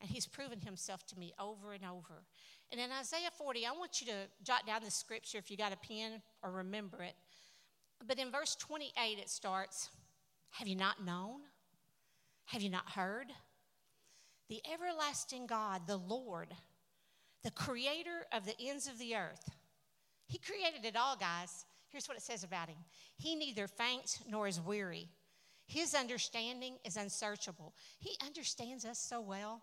And 0.00 0.08
he's 0.08 0.26
proven 0.26 0.60
himself 0.60 1.06
to 1.08 1.18
me 1.18 1.34
over 1.38 1.72
and 1.72 1.84
over. 1.84 2.24
And 2.72 2.80
in 2.80 2.90
Isaiah 2.90 3.30
40, 3.36 3.66
I 3.66 3.72
want 3.72 4.00
you 4.00 4.06
to 4.08 4.28
jot 4.42 4.66
down 4.66 4.82
the 4.84 4.90
scripture 4.90 5.38
if 5.38 5.50
you 5.50 5.56
got 5.56 5.72
a 5.72 5.76
pen 5.76 6.22
or 6.42 6.52
remember 6.52 7.02
it. 7.02 7.14
But 8.06 8.18
in 8.18 8.30
verse 8.30 8.56
28, 8.56 9.18
it 9.18 9.28
starts 9.28 9.90
Have 10.50 10.68
you 10.68 10.76
not 10.76 11.04
known? 11.04 11.40
Have 12.46 12.62
you 12.62 12.70
not 12.70 12.88
heard? 12.90 13.26
The 14.48 14.60
everlasting 14.72 15.46
God, 15.46 15.82
the 15.86 15.96
Lord, 15.96 16.48
the 17.44 17.50
creator 17.52 18.26
of 18.32 18.44
the 18.44 18.54
ends 18.60 18.88
of 18.88 18.98
the 18.98 19.14
earth. 19.14 19.50
He 20.26 20.38
created 20.38 20.84
it 20.84 20.96
all, 20.96 21.16
guys. 21.16 21.64
Here's 21.90 22.08
what 22.08 22.16
it 22.16 22.22
says 22.22 22.44
about 22.44 22.68
him 22.68 22.78
He 23.16 23.34
neither 23.34 23.66
faints 23.66 24.20
nor 24.28 24.46
is 24.46 24.60
weary. 24.60 25.08
His 25.66 25.94
understanding 25.94 26.78
is 26.84 26.96
unsearchable. 26.96 27.74
He 28.00 28.16
understands 28.24 28.84
us 28.84 28.98
so 28.98 29.20
well. 29.20 29.62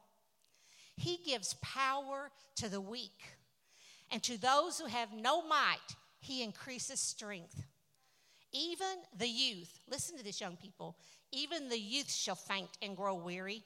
He 0.96 1.20
gives 1.26 1.56
power 1.56 2.32
to 2.56 2.70
the 2.70 2.82
weak, 2.82 3.36
and 4.10 4.24
to 4.24 4.40
those 4.40 4.80
who 4.80 4.88
have 4.88 5.14
no 5.14 5.46
might, 5.48 5.96
He 6.20 6.44
increases 6.44 7.00
strength. 7.00 7.62
Even 8.54 9.04
the 9.18 9.28
youth, 9.28 9.80
listen 9.90 10.18
to 10.18 10.24
this, 10.24 10.40
young 10.40 10.56
people, 10.56 10.98
even 11.32 11.68
the 11.68 11.78
youth 11.78 12.12
shall 12.12 12.36
faint 12.36 12.70
and 12.82 12.96
grow 12.96 13.16
weary, 13.16 13.64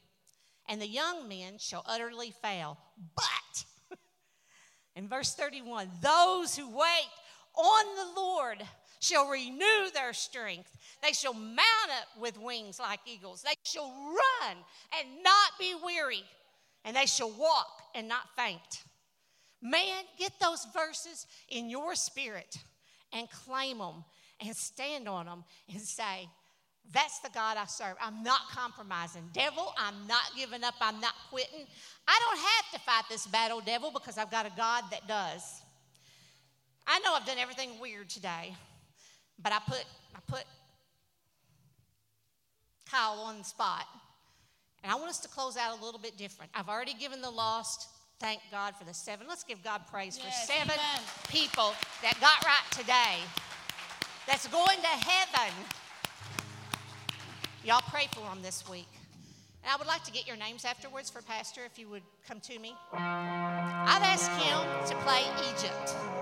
and 0.67 0.81
the 0.81 0.87
young 0.87 1.27
men 1.27 1.57
shall 1.59 1.83
utterly 1.85 2.31
fail. 2.41 2.77
But, 3.15 3.97
in 4.95 5.07
verse 5.07 5.35
31, 5.35 5.89
those 6.01 6.57
who 6.57 6.75
wait 6.75 7.09
on 7.55 7.85
the 7.95 8.19
Lord 8.19 8.57
shall 8.99 9.27
renew 9.27 9.89
their 9.93 10.13
strength. 10.13 10.77
They 11.01 11.13
shall 11.13 11.33
mount 11.33 11.89
up 11.89 12.21
with 12.21 12.39
wings 12.39 12.79
like 12.79 12.99
eagles. 13.05 13.41
They 13.41 13.55
shall 13.63 13.89
run 13.89 14.57
and 14.99 15.23
not 15.23 15.59
be 15.59 15.73
weary 15.83 16.23
and 16.85 16.95
they 16.95 17.05
shall 17.05 17.31
walk 17.31 17.81
and 17.95 18.07
not 18.07 18.29
faint. 18.37 18.83
Man, 19.61 20.03
get 20.17 20.33
those 20.39 20.65
verses 20.73 21.27
in 21.49 21.69
your 21.69 21.95
spirit 21.95 22.57
and 23.13 23.29
claim 23.29 23.77
them 23.79 24.03
and 24.39 24.55
stand 24.55 25.07
on 25.07 25.25
them 25.25 25.43
and 25.71 25.81
say, 25.81 26.27
that's 26.91 27.19
the 27.19 27.29
God 27.29 27.57
I 27.57 27.65
serve. 27.65 27.95
I'm 28.01 28.23
not 28.23 28.49
compromising. 28.49 29.29
Devil, 29.33 29.73
I'm 29.77 30.07
not 30.07 30.23
giving 30.35 30.63
up. 30.63 30.73
I'm 30.81 30.99
not 30.99 31.13
quitting. 31.29 31.65
I 32.07 32.19
don't 32.25 32.39
have 32.39 32.71
to 32.73 32.79
fight 32.79 33.03
this 33.09 33.27
battle, 33.27 33.61
devil, 33.61 33.91
because 33.91 34.17
I've 34.17 34.31
got 34.31 34.45
a 34.45 34.51
God 34.57 34.83
that 34.91 35.07
does. 35.07 35.61
I 36.87 36.99
know 36.99 37.13
I've 37.13 37.25
done 37.25 37.37
everything 37.37 37.71
weird 37.79 38.09
today, 38.09 38.55
but 39.41 39.53
I 39.53 39.59
put 39.59 39.85
I 40.15 40.19
put 40.27 40.43
Kyle 42.89 43.19
on 43.19 43.37
the 43.37 43.43
spot. 43.43 43.85
And 44.83 44.91
I 44.91 44.95
want 44.95 45.09
us 45.09 45.19
to 45.19 45.27
close 45.27 45.57
out 45.57 45.79
a 45.79 45.85
little 45.85 45.99
bit 45.99 46.17
different. 46.17 46.51
I've 46.55 46.67
already 46.67 46.93
given 46.93 47.21
the 47.21 47.29
lost. 47.29 47.87
Thank 48.19 48.41
God 48.51 48.75
for 48.75 48.83
the 48.83 48.93
seven. 48.93 49.27
Let's 49.27 49.43
give 49.43 49.63
God 49.63 49.81
praise 49.91 50.19
yes, 50.21 50.47
for 50.47 50.53
seven 50.53 50.73
amen. 50.73 51.01
people 51.29 51.73
that 52.03 52.19
got 52.19 52.43
right 52.45 52.71
today, 52.71 53.17
that's 54.27 54.47
going 54.47 54.77
to 54.77 54.87
heaven. 54.87 55.53
Y'all 57.63 57.81
pray 57.89 58.07
for 58.11 58.21
them 58.21 58.39
this 58.41 58.67
week. 58.69 58.87
And 59.63 59.71
I 59.71 59.75
would 59.77 59.87
like 59.87 60.03
to 60.03 60.11
get 60.11 60.27
your 60.27 60.37
names 60.37 60.65
afterwards 60.65 61.09
for 61.09 61.21
Pastor 61.21 61.61
if 61.65 61.77
you 61.77 61.87
would 61.89 62.03
come 62.27 62.39
to 62.41 62.59
me. 62.59 62.75
I've 62.93 64.03
asked 64.03 64.31
him 64.31 64.87
to 64.87 64.95
play 65.03 65.21
Egypt. 65.49 66.20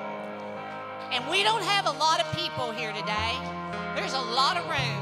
And 1.12 1.28
we 1.28 1.41
don't 1.41 1.64
have 1.64 1.88
a 1.88 1.97
lot 1.97 2.22
of 2.22 2.32
people 2.38 2.72
here 2.72 2.93
today, 2.93 3.34
there's 3.95 4.14
a 4.14 4.22
lot 4.22 4.57
of 4.57 4.64
room. 4.70 5.01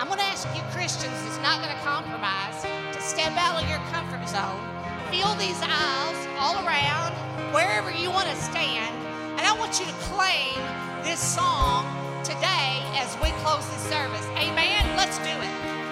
I'm 0.00 0.08
going 0.08 0.18
to 0.18 0.26
ask 0.26 0.48
you, 0.56 0.62
Christians, 0.72 1.14
that's 1.22 1.38
not 1.38 1.62
going 1.62 1.70
to 1.70 1.82
compromise, 1.82 2.66
to 2.92 3.00
step 3.00 3.32
out 3.38 3.62
of 3.62 3.70
your 3.70 3.78
comfort 3.94 4.26
zone, 4.28 4.58
feel 5.14 5.32
these 5.36 5.60
aisles 5.62 6.18
all 6.38 6.58
around, 6.66 7.14
wherever 7.54 7.92
you 7.92 8.10
want 8.10 8.28
to 8.28 8.34
stand, 8.36 8.90
and 9.38 9.46
I 9.46 9.54
want 9.56 9.78
you 9.78 9.86
to 9.86 9.94
claim 10.10 10.58
this 11.04 11.20
song 11.20 11.86
today 12.24 12.82
as 12.98 13.14
we 13.22 13.30
close 13.46 13.64
this 13.70 13.86
service. 13.86 14.26
Amen? 14.34 14.96
Let's 14.96 15.18
do 15.18 15.30
it. 15.30 15.83